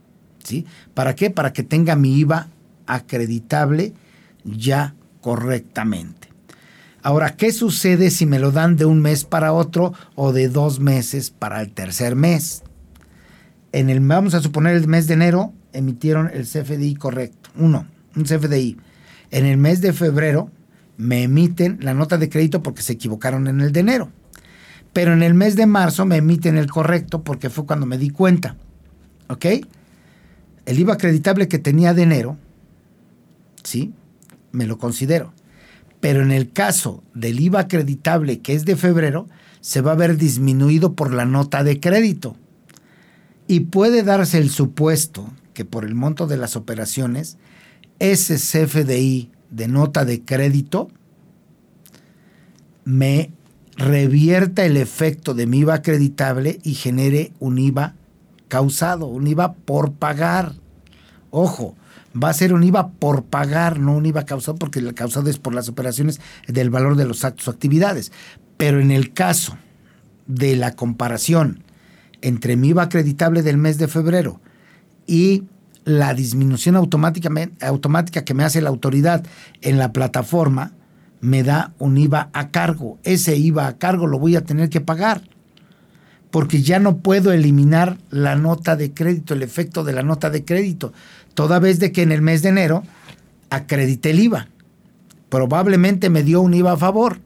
¿Sí? 0.42 0.66
¿Para 0.94 1.14
qué? 1.14 1.30
Para 1.30 1.52
que 1.52 1.62
tenga 1.62 1.94
mi 1.94 2.18
IVA 2.18 2.48
acreditable 2.86 3.92
ya 4.44 4.94
correctamente. 5.20 6.28
Ahora, 7.02 7.36
¿qué 7.36 7.52
sucede 7.52 8.10
si 8.10 8.26
me 8.26 8.38
lo 8.38 8.50
dan 8.50 8.76
de 8.76 8.84
un 8.84 9.00
mes 9.00 9.24
para 9.24 9.52
otro 9.52 9.92
o 10.14 10.32
de 10.32 10.48
dos 10.48 10.80
meses 10.80 11.30
para 11.30 11.60
el 11.60 11.72
tercer 11.72 12.16
mes? 12.16 12.62
En 13.72 13.90
el, 13.90 14.00
vamos 14.00 14.34
a 14.34 14.40
suponer 14.40 14.74
el 14.74 14.88
mes 14.88 15.06
de 15.06 15.14
enero, 15.14 15.52
emitieron 15.72 16.30
el 16.32 16.44
CFDI 16.44 16.96
correcto. 16.96 17.50
Uno, 17.56 17.86
un 18.16 18.24
CFDI. 18.24 18.78
En 19.30 19.46
el 19.46 19.58
mes 19.58 19.80
de 19.80 19.92
febrero 19.92 20.50
me 20.98 21.22
emiten 21.22 21.78
la 21.80 21.94
nota 21.94 22.18
de 22.18 22.28
crédito 22.28 22.62
porque 22.62 22.82
se 22.82 22.92
equivocaron 22.92 23.46
en 23.46 23.60
el 23.60 23.72
de 23.72 23.80
enero. 23.80 24.10
Pero 24.92 25.12
en 25.12 25.22
el 25.22 25.32
mes 25.32 25.56
de 25.56 25.66
marzo 25.66 26.04
me 26.04 26.16
emiten 26.16 26.58
el 26.58 26.70
correcto 26.70 27.22
porque 27.22 27.50
fue 27.50 27.64
cuando 27.64 27.86
me 27.86 27.98
di 27.98 28.10
cuenta. 28.10 28.56
¿Ok? 29.28 29.46
El 30.66 30.78
IVA 30.78 30.94
acreditable 30.94 31.48
que 31.48 31.58
tenía 31.58 31.94
de 31.94 32.02
enero, 32.02 32.36
¿sí? 33.62 33.94
Me 34.52 34.66
lo 34.66 34.76
considero. 34.76 35.32
Pero 36.00 36.22
en 36.22 36.32
el 36.32 36.52
caso 36.52 37.02
del 37.14 37.40
IVA 37.40 37.60
acreditable 37.60 38.40
que 38.40 38.54
es 38.54 38.64
de 38.64 38.76
febrero, 38.76 39.28
se 39.60 39.80
va 39.80 39.92
a 39.92 39.96
ver 39.96 40.16
disminuido 40.16 40.94
por 40.94 41.12
la 41.14 41.24
nota 41.24 41.62
de 41.62 41.80
crédito. 41.80 42.36
Y 43.46 43.60
puede 43.60 44.02
darse 44.02 44.38
el 44.38 44.50
supuesto 44.50 45.30
que 45.54 45.64
por 45.64 45.84
el 45.84 45.94
monto 45.94 46.26
de 46.26 46.36
las 46.36 46.56
operaciones, 46.56 47.38
ese 47.98 48.36
CFDI 48.36 49.30
de 49.50 49.68
nota 49.68 50.04
de 50.04 50.22
crédito 50.22 50.88
me 52.84 53.30
revierta 53.76 54.64
el 54.64 54.76
efecto 54.76 55.34
de 55.34 55.46
mi 55.46 55.58
IVA 55.58 55.74
acreditable 55.74 56.58
y 56.62 56.74
genere 56.74 57.32
un 57.38 57.58
IVA 57.58 57.94
causado, 58.48 59.06
un 59.06 59.26
IVA 59.26 59.52
por 59.52 59.92
pagar. 59.92 60.54
Ojo, 61.30 61.76
va 62.20 62.30
a 62.30 62.34
ser 62.34 62.52
un 62.52 62.64
IVA 62.64 62.88
por 62.92 63.24
pagar, 63.24 63.78
no 63.78 63.94
un 63.94 64.06
IVA 64.06 64.24
causado, 64.24 64.56
porque 64.56 64.80
el 64.80 64.94
causado 64.94 65.30
es 65.30 65.38
por 65.38 65.54
las 65.54 65.68
operaciones 65.68 66.20
del 66.46 66.70
valor 66.70 66.96
de 66.96 67.04
los 67.04 67.24
actos 67.24 67.48
o 67.48 67.50
actividades. 67.50 68.10
Pero 68.56 68.80
en 68.80 68.90
el 68.90 69.12
caso 69.12 69.56
de 70.26 70.56
la 70.56 70.74
comparación 70.74 71.62
entre 72.20 72.56
mi 72.56 72.68
IVA 72.68 72.84
acreditable 72.84 73.42
del 73.42 73.58
mes 73.58 73.78
de 73.78 73.88
febrero 73.88 74.40
y 75.06 75.44
la 75.88 76.12
disminución 76.12 76.76
automática 76.76 78.24
que 78.24 78.34
me 78.34 78.44
hace 78.44 78.60
la 78.60 78.68
autoridad 78.68 79.24
en 79.62 79.78
la 79.78 79.90
plataforma, 79.90 80.72
me 81.22 81.42
da 81.42 81.72
un 81.78 81.96
IVA 81.96 82.28
a 82.34 82.50
cargo. 82.50 82.98
Ese 83.04 83.36
IVA 83.36 83.66
a 83.66 83.78
cargo 83.78 84.06
lo 84.06 84.18
voy 84.18 84.36
a 84.36 84.44
tener 84.44 84.68
que 84.68 84.82
pagar. 84.82 85.22
Porque 86.30 86.60
ya 86.60 86.78
no 86.78 86.98
puedo 86.98 87.32
eliminar 87.32 87.96
la 88.10 88.36
nota 88.36 88.76
de 88.76 88.92
crédito, 88.92 89.32
el 89.32 89.42
efecto 89.42 89.82
de 89.82 89.94
la 89.94 90.02
nota 90.02 90.28
de 90.28 90.44
crédito. 90.44 90.92
Toda 91.32 91.58
vez 91.58 91.78
de 91.78 91.90
que 91.90 92.02
en 92.02 92.12
el 92.12 92.20
mes 92.20 92.42
de 92.42 92.50
enero 92.50 92.82
acredité 93.48 94.10
el 94.10 94.20
IVA. 94.20 94.48
Probablemente 95.30 96.10
me 96.10 96.22
dio 96.22 96.42
un 96.42 96.52
IVA 96.52 96.72
a 96.72 96.76
favor. 96.76 97.18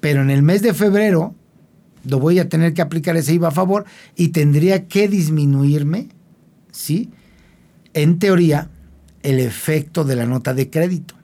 Pero 0.00 0.22
en 0.22 0.30
el 0.30 0.42
mes 0.42 0.60
de 0.60 0.74
febrero 0.74 1.36
lo 2.02 2.18
voy 2.18 2.40
a 2.40 2.48
tener 2.48 2.74
que 2.74 2.82
aplicar 2.82 3.16
ese 3.16 3.34
IVA 3.34 3.48
a 3.48 3.52
favor 3.52 3.84
y 4.16 4.30
tendría 4.30 4.88
que 4.88 5.06
disminuirme, 5.06 6.08
¿sí? 6.72 7.12
En 7.96 8.20
teoría, 8.20 8.70
el 9.24 9.40
efecto 9.40 10.04
de 10.04 10.14
la 10.14 10.26
nota 10.26 10.54
de 10.54 10.70
crédito 10.70 11.16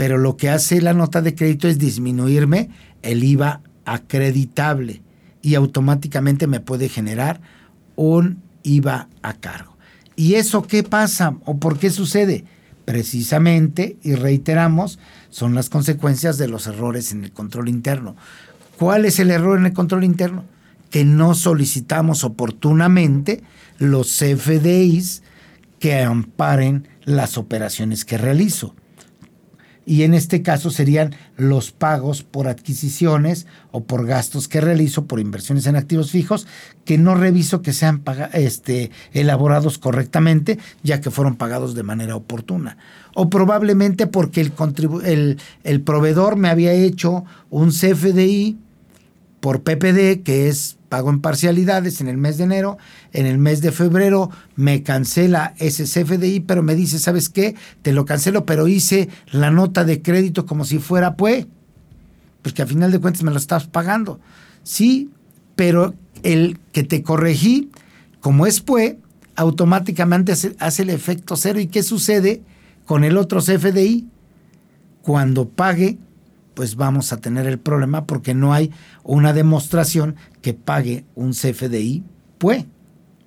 pero 0.00 0.16
lo 0.16 0.38
que 0.38 0.48
hace 0.48 0.80
la 0.80 0.94
nota 0.94 1.20
de 1.20 1.34
crédito 1.34 1.68
es 1.68 1.78
disminuirme 1.78 2.70
el 3.02 3.22
IVA 3.22 3.60
acreditable 3.84 5.02
y 5.42 5.56
automáticamente 5.56 6.46
me 6.46 6.58
puede 6.58 6.88
generar 6.88 7.42
un 7.96 8.42
IVA 8.62 9.10
a 9.20 9.34
cargo. 9.34 9.76
¿Y 10.16 10.36
eso 10.36 10.62
qué 10.62 10.84
pasa 10.84 11.36
o 11.44 11.58
por 11.58 11.78
qué 11.78 11.90
sucede? 11.90 12.46
Precisamente, 12.86 13.98
y 14.02 14.14
reiteramos, 14.14 14.98
son 15.28 15.54
las 15.54 15.68
consecuencias 15.68 16.38
de 16.38 16.48
los 16.48 16.66
errores 16.66 17.12
en 17.12 17.22
el 17.22 17.32
control 17.32 17.68
interno. 17.68 18.16
¿Cuál 18.78 19.04
es 19.04 19.18
el 19.18 19.30
error 19.30 19.58
en 19.58 19.66
el 19.66 19.74
control 19.74 20.04
interno? 20.04 20.46
Que 20.88 21.04
no 21.04 21.34
solicitamos 21.34 22.24
oportunamente 22.24 23.42
los 23.76 24.18
CFDIs 24.18 25.22
que 25.80 26.00
amparen 26.00 26.86
las 27.04 27.36
operaciones 27.36 28.04
que 28.04 28.18
realizo 28.18 28.76
y 29.90 30.04
en 30.04 30.14
este 30.14 30.42
caso 30.42 30.70
serían 30.70 31.16
los 31.36 31.72
pagos 31.72 32.22
por 32.22 32.46
adquisiciones 32.46 33.48
o 33.72 33.82
por 33.82 34.06
gastos 34.06 34.46
que 34.46 34.60
realizo 34.60 35.06
por 35.06 35.18
inversiones 35.18 35.66
en 35.66 35.74
activos 35.74 36.12
fijos 36.12 36.46
que 36.84 36.96
no 36.96 37.16
reviso 37.16 37.60
que 37.60 37.72
sean 37.72 38.04
este, 38.32 38.92
elaborados 39.12 39.78
correctamente 39.78 40.60
ya 40.84 41.00
que 41.00 41.10
fueron 41.10 41.34
pagados 41.34 41.74
de 41.74 41.82
manera 41.82 42.14
oportuna. 42.14 42.76
O 43.14 43.30
probablemente 43.30 44.06
porque 44.06 44.40
el, 44.42 44.52
el, 45.04 45.38
el 45.64 45.80
proveedor 45.80 46.36
me 46.36 46.50
había 46.50 46.72
hecho 46.72 47.24
un 47.48 47.70
CFDI 47.70 48.58
por 49.40 49.62
PPD, 49.62 50.22
que 50.22 50.48
es 50.48 50.76
pago 50.90 51.08
en 51.08 51.20
parcialidades 51.20 52.02
en 52.02 52.08
el 52.08 52.18
mes 52.18 52.36
de 52.36 52.44
enero, 52.44 52.76
en 53.12 53.24
el 53.24 53.38
mes 53.38 53.62
de 53.62 53.72
febrero 53.72 54.28
me 54.56 54.82
cancela 54.82 55.54
ese 55.58 55.84
CFDI, 55.84 56.40
pero 56.40 56.62
me 56.62 56.74
dice, 56.74 56.98
¿sabes 56.98 57.30
qué? 57.30 57.54
Te 57.80 57.92
lo 57.92 58.04
cancelo, 58.04 58.44
pero 58.44 58.68
hice 58.68 59.08
la 59.30 59.50
nota 59.50 59.84
de 59.84 60.02
crédito 60.02 60.44
como 60.44 60.64
si 60.66 60.80
fuera 60.80 61.16
PUE, 61.16 61.46
pues 62.42 62.54
que 62.54 62.62
a 62.62 62.66
final 62.66 62.90
de 62.90 62.98
cuentas 62.98 63.22
me 63.22 63.30
lo 63.30 63.38
estás 63.38 63.68
pagando. 63.68 64.20
Sí, 64.64 65.10
pero 65.54 65.94
el 66.24 66.58
que 66.72 66.82
te 66.82 67.02
corregí, 67.02 67.70
como 68.20 68.46
es 68.46 68.60
PUE, 68.60 68.98
automáticamente 69.36 70.32
hace, 70.32 70.56
hace 70.58 70.82
el 70.82 70.90
efecto 70.90 71.36
cero. 71.36 71.60
¿Y 71.60 71.68
qué 71.68 71.84
sucede 71.84 72.42
con 72.84 73.04
el 73.04 73.16
otro 73.16 73.40
CFDI? 73.40 74.08
Cuando 75.02 75.48
pague 75.48 75.98
pues 76.60 76.76
vamos 76.76 77.10
a 77.14 77.22
tener 77.22 77.46
el 77.46 77.58
problema 77.58 78.04
porque 78.04 78.34
no 78.34 78.52
hay 78.52 78.70
una 79.02 79.32
demostración 79.32 80.16
que 80.42 80.52
pague 80.52 81.06
un 81.14 81.32
CFDI 81.32 82.04
pues, 82.36 82.66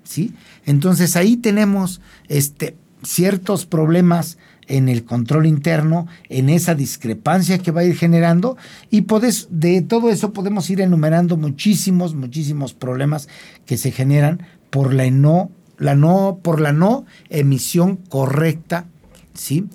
¿sí? 0.03 0.35
Entonces 0.67 1.15
ahí 1.15 1.35
tenemos 1.37 1.99
este, 2.27 2.77
ciertos 3.01 3.65
problemas 3.65 4.37
en 4.67 4.87
el 4.87 5.03
control 5.03 5.47
interno, 5.47 6.05
en 6.29 6.47
esa 6.47 6.75
discrepancia 6.75 7.57
que 7.57 7.71
va 7.71 7.81
a 7.81 7.85
ir 7.85 7.95
generando 7.95 8.55
y 8.91 9.03
de 9.49 9.81
todo 9.81 10.11
eso 10.11 10.31
podemos 10.31 10.69
ir 10.69 10.79
enumerando 10.79 11.35
muchísimos, 11.35 12.13
muchísimos 12.13 12.75
problemas 12.75 13.27
que 13.65 13.77
se 13.77 13.89
generan 13.89 14.43
por 14.69 14.93
la 14.93 15.09
no, 15.09 15.49
la 15.79 15.95
no, 15.95 16.37
por 16.43 16.61
la 16.61 16.71
no 16.71 17.07
emisión 17.31 17.95
correcta, 17.95 18.85
¿sí? 19.33 19.65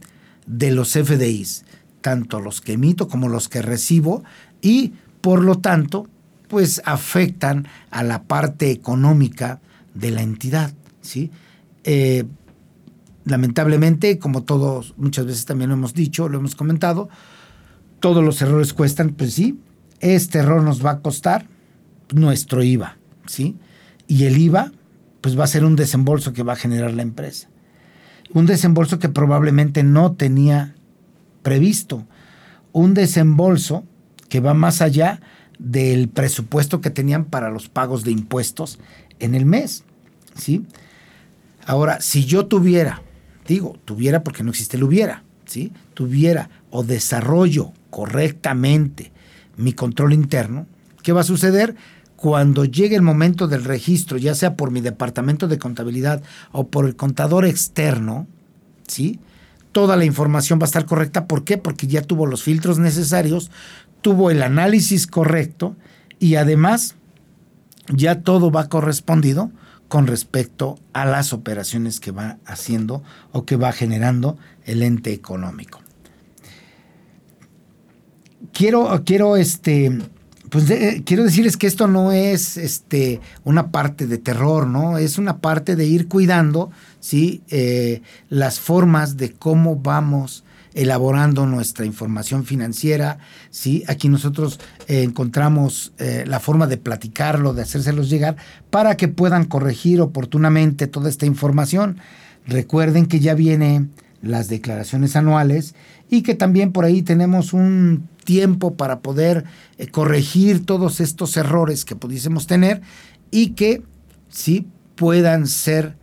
de 0.46 0.70
los 0.70 0.92
CFDIs 0.92 1.64
tanto 2.00 2.40
los 2.40 2.60
que 2.60 2.72
emito 2.72 3.08
como 3.08 3.28
los 3.28 3.48
que 3.48 3.62
recibo, 3.62 4.24
y 4.60 4.92
por 5.20 5.42
lo 5.42 5.58
tanto, 5.58 6.08
pues 6.48 6.80
afectan 6.84 7.66
a 7.90 8.02
la 8.02 8.22
parte 8.24 8.70
económica 8.70 9.60
de 9.94 10.10
la 10.10 10.22
entidad. 10.22 10.72
¿sí? 11.00 11.30
Eh, 11.84 12.24
lamentablemente, 13.24 14.18
como 14.18 14.42
todos 14.42 14.94
muchas 14.96 15.26
veces 15.26 15.44
también 15.44 15.70
lo 15.70 15.76
hemos 15.76 15.94
dicho, 15.94 16.28
lo 16.28 16.38
hemos 16.38 16.54
comentado, 16.54 17.08
todos 18.00 18.24
los 18.24 18.40
errores 18.42 18.72
cuestan, 18.72 19.10
pues 19.10 19.34
sí, 19.34 19.58
este 20.00 20.38
error 20.38 20.62
nos 20.62 20.84
va 20.84 20.92
a 20.92 21.00
costar 21.00 21.46
nuestro 22.12 22.62
IVA, 22.62 22.96
¿sí? 23.26 23.56
Y 24.06 24.24
el 24.24 24.38
IVA, 24.38 24.72
pues 25.20 25.38
va 25.38 25.44
a 25.44 25.48
ser 25.48 25.64
un 25.64 25.76
desembolso 25.76 26.32
que 26.32 26.42
va 26.42 26.54
a 26.54 26.56
generar 26.56 26.94
la 26.94 27.02
empresa. 27.02 27.48
Un 28.32 28.46
desembolso 28.46 28.98
que 28.98 29.08
probablemente 29.08 29.82
no 29.82 30.12
tenía 30.12 30.74
previsto 31.48 32.06
un 32.72 32.92
desembolso 32.92 33.84
que 34.28 34.40
va 34.40 34.52
más 34.52 34.82
allá 34.82 35.22
del 35.58 36.10
presupuesto 36.10 36.82
que 36.82 36.90
tenían 36.90 37.24
para 37.24 37.48
los 37.48 37.70
pagos 37.70 38.04
de 38.04 38.10
impuestos 38.10 38.78
en 39.18 39.34
el 39.34 39.46
mes. 39.46 39.82
¿sí? 40.34 40.66
Ahora, 41.64 42.02
si 42.02 42.26
yo 42.26 42.44
tuviera, 42.44 43.00
digo, 43.46 43.78
tuviera 43.86 44.22
porque 44.22 44.42
no 44.42 44.50
existe 44.50 44.76
el 44.76 44.84
hubiera, 44.84 45.24
¿sí? 45.46 45.72
tuviera 45.94 46.50
o 46.68 46.82
desarrollo 46.82 47.72
correctamente 47.88 49.10
mi 49.56 49.72
control 49.72 50.12
interno, 50.12 50.66
¿qué 51.02 51.12
va 51.12 51.22
a 51.22 51.24
suceder? 51.24 51.76
cuando 52.16 52.64
llegue 52.64 52.96
el 52.96 53.02
momento 53.02 53.46
del 53.46 53.62
registro, 53.62 54.18
ya 54.18 54.34
sea 54.34 54.56
por 54.56 54.72
mi 54.72 54.80
departamento 54.80 55.46
de 55.46 55.60
contabilidad 55.60 56.20
o 56.50 56.66
por 56.66 56.84
el 56.86 56.96
contador 56.96 57.46
externo, 57.46 58.26
¿sí? 58.88 59.20
Toda 59.72 59.96
la 59.96 60.04
información 60.04 60.58
va 60.58 60.64
a 60.64 60.66
estar 60.66 60.86
correcta. 60.86 61.26
¿Por 61.26 61.44
qué? 61.44 61.58
Porque 61.58 61.86
ya 61.86 62.02
tuvo 62.02 62.26
los 62.26 62.42
filtros 62.42 62.78
necesarios, 62.78 63.50
tuvo 64.00 64.30
el 64.30 64.42
análisis 64.42 65.06
correcto 65.06 65.76
y 66.18 66.36
además 66.36 66.96
ya 67.88 68.22
todo 68.22 68.50
va 68.50 68.68
correspondido 68.68 69.50
con 69.88 70.06
respecto 70.06 70.78
a 70.92 71.06
las 71.06 71.32
operaciones 71.32 71.98
que 71.98 72.10
va 72.10 72.38
haciendo 72.44 73.02
o 73.32 73.44
que 73.44 73.56
va 73.56 73.72
generando 73.72 74.36
el 74.64 74.82
ente 74.82 75.12
económico. 75.12 75.80
Quiero, 78.52 79.02
quiero 79.04 79.36
este, 79.36 79.98
pues 80.50 80.66
quiero 81.04 81.24
decirles 81.24 81.56
que 81.56 81.66
esto 81.66 81.86
no 81.88 82.12
es 82.12 82.56
este, 82.56 83.20
una 83.44 83.70
parte 83.70 84.06
de 84.06 84.18
terror, 84.18 84.66
¿no? 84.66 84.98
Es 84.98 85.18
una 85.18 85.38
parte 85.38 85.76
de 85.76 85.86
ir 85.86 86.08
cuidando, 86.08 86.70
¿sí? 87.00 87.42
Eh, 87.48 88.02
las 88.28 88.60
formas 88.60 89.16
de 89.16 89.32
cómo 89.32 89.76
vamos 89.76 90.44
elaborando 90.74 91.46
nuestra 91.46 91.84
información 91.86 92.44
financiera, 92.44 93.18
¿sí? 93.50 93.84
Aquí 93.88 94.08
nosotros 94.08 94.60
eh, 94.86 95.02
encontramos 95.02 95.92
eh, 95.98 96.24
la 96.26 96.40
forma 96.40 96.66
de 96.66 96.76
platicarlo, 96.76 97.52
de 97.52 97.62
hacérselos 97.62 98.08
llegar, 98.08 98.36
para 98.70 98.96
que 98.96 99.08
puedan 99.08 99.44
corregir 99.44 100.00
oportunamente 100.00 100.86
toda 100.86 101.08
esta 101.08 101.26
información. 101.26 101.98
Recuerden 102.46 103.06
que 103.06 103.20
ya 103.20 103.34
vienen 103.34 103.90
las 104.22 104.48
declaraciones 104.48 105.16
anuales 105.16 105.74
y 106.10 106.22
que 106.22 106.34
también 106.34 106.72
por 106.72 106.84
ahí 106.84 107.02
tenemos 107.02 107.52
un 107.52 108.08
tiempo 108.24 108.74
para 108.74 109.00
poder 109.00 109.44
eh, 109.78 109.88
corregir 109.88 110.66
todos 110.66 111.00
estos 111.00 111.36
errores 111.36 111.84
que 111.84 111.96
pudiésemos 111.96 112.46
tener 112.46 112.82
y 113.30 113.50
que 113.50 113.82
sí 114.28 114.66
puedan 114.96 115.46
ser 115.46 115.96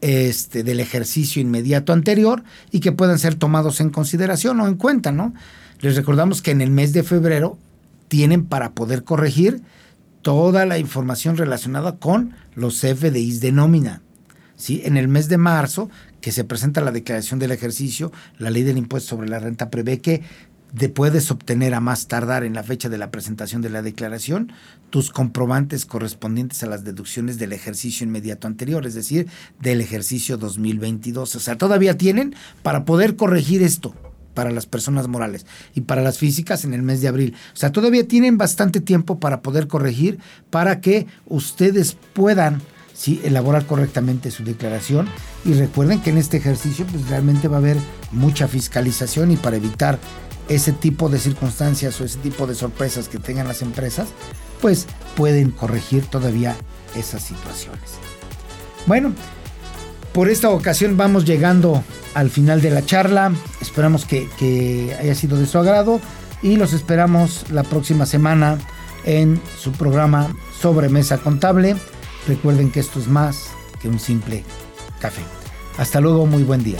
este, 0.00 0.62
del 0.62 0.80
ejercicio 0.80 1.40
inmediato 1.40 1.92
anterior 1.92 2.42
y 2.70 2.80
que 2.80 2.92
puedan 2.92 3.18
ser 3.18 3.34
tomados 3.34 3.80
en 3.80 3.90
consideración 3.90 4.60
o 4.60 4.66
en 4.66 4.74
cuenta, 4.74 5.12
¿no? 5.12 5.34
Les 5.80 5.96
recordamos 5.96 6.42
que 6.42 6.52
en 6.52 6.60
el 6.60 6.70
mes 6.70 6.92
de 6.92 7.02
febrero 7.02 7.58
tienen 8.08 8.44
para 8.44 8.72
poder 8.72 9.04
corregir 9.04 9.62
toda 10.22 10.66
la 10.66 10.78
información 10.78 11.36
relacionada 11.36 11.96
con 11.96 12.34
los 12.54 12.80
FDIs 12.80 13.40
de 13.40 13.52
nómina. 13.52 14.02
En 14.68 14.96
el 14.96 15.08
mes 15.08 15.28
de 15.28 15.38
marzo, 15.38 15.90
que 16.22 16.32
se 16.32 16.44
presenta 16.44 16.80
la 16.80 16.92
declaración 16.92 17.38
del 17.38 17.50
ejercicio, 17.50 18.12
la 18.38 18.48
ley 18.48 18.62
del 18.62 18.78
impuesto 18.78 19.10
sobre 19.10 19.28
la 19.28 19.40
renta 19.40 19.68
prevé 19.68 20.00
que 20.00 20.22
de 20.72 20.88
puedes 20.88 21.30
obtener 21.30 21.74
a 21.74 21.80
más 21.80 22.08
tardar 22.08 22.44
en 22.44 22.54
la 22.54 22.62
fecha 22.62 22.88
de 22.88 22.96
la 22.96 23.10
presentación 23.10 23.60
de 23.60 23.68
la 23.68 23.82
declaración 23.82 24.52
tus 24.88 25.10
comprobantes 25.10 25.84
correspondientes 25.84 26.62
a 26.62 26.66
las 26.66 26.82
deducciones 26.82 27.38
del 27.38 27.52
ejercicio 27.52 28.06
inmediato 28.06 28.46
anterior, 28.46 28.86
es 28.86 28.94
decir, 28.94 29.26
del 29.60 29.82
ejercicio 29.82 30.38
2022. 30.38 31.36
O 31.36 31.40
sea, 31.40 31.58
todavía 31.58 31.98
tienen 31.98 32.34
para 32.62 32.86
poder 32.86 33.16
corregir 33.16 33.62
esto 33.62 33.94
para 34.32 34.50
las 34.50 34.64
personas 34.64 35.08
morales 35.08 35.44
y 35.74 35.82
para 35.82 36.00
las 36.00 36.16
físicas 36.16 36.64
en 36.64 36.72
el 36.72 36.82
mes 36.82 37.02
de 37.02 37.08
abril. 37.08 37.34
O 37.52 37.56
sea, 37.56 37.70
todavía 37.70 38.08
tienen 38.08 38.38
bastante 38.38 38.80
tiempo 38.80 39.20
para 39.20 39.42
poder 39.42 39.68
corregir 39.68 40.18
para 40.48 40.80
que 40.80 41.06
ustedes 41.26 41.98
puedan 42.14 42.62
¿sí? 42.94 43.20
elaborar 43.24 43.66
correctamente 43.66 44.30
su 44.30 44.44
declaración 44.44 45.08
y 45.44 45.54
recuerden 45.54 46.00
que 46.00 46.10
en 46.10 46.18
este 46.18 46.36
ejercicio 46.36 46.86
pues 46.86 47.08
realmente 47.08 47.48
va 47.48 47.56
a 47.56 47.60
haber 47.60 47.76
mucha 48.10 48.48
fiscalización 48.48 49.30
y 49.30 49.36
para 49.36 49.56
evitar 49.56 49.98
ese 50.48 50.72
tipo 50.72 51.08
de 51.08 51.18
circunstancias 51.18 52.00
o 52.00 52.04
ese 52.04 52.18
tipo 52.18 52.46
de 52.46 52.54
sorpresas 52.54 53.08
que 53.08 53.18
tengan 53.18 53.48
las 53.48 53.62
empresas, 53.62 54.08
pues 54.60 54.86
pueden 55.16 55.50
corregir 55.50 56.04
todavía 56.06 56.56
esas 56.94 57.22
situaciones. 57.22 57.80
Bueno, 58.86 59.12
por 60.12 60.28
esta 60.28 60.50
ocasión 60.50 60.96
vamos 60.96 61.24
llegando 61.24 61.82
al 62.14 62.30
final 62.30 62.60
de 62.60 62.70
la 62.70 62.84
charla. 62.84 63.32
Esperamos 63.60 64.04
que, 64.04 64.96
haya 65.00 65.14
sido 65.14 65.38
de 65.38 65.46
su 65.46 65.58
agrado 65.58 66.00
y 66.42 66.56
los 66.56 66.72
esperamos 66.72 67.46
la 67.50 67.62
próxima 67.62 68.06
semana 68.06 68.58
en 69.04 69.40
su 69.58 69.72
programa 69.72 70.34
sobre 70.60 70.88
mesa 70.88 71.18
contable. 71.18 71.76
Recuerden 72.26 72.70
que 72.70 72.80
esto 72.80 73.00
es 73.00 73.08
más 73.08 73.50
que 73.80 73.88
un 73.88 73.98
simple 73.98 74.44
café. 75.00 75.22
Hasta 75.76 76.00
luego, 76.00 76.26
muy 76.26 76.44
buen 76.44 76.62
día. 76.62 76.78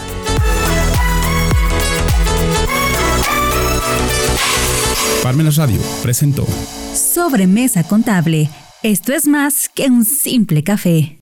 Parmenas 5.23 5.57
Radio 5.57 5.81
presentó 6.03 6.47
Sobremesa 6.95 7.85
Contable. 7.85 8.51
Esto 8.83 9.13
es 9.13 9.27
más 9.27 9.69
que 9.69 9.87
un 9.87 10.05
simple 10.05 10.63
café. 10.63 11.11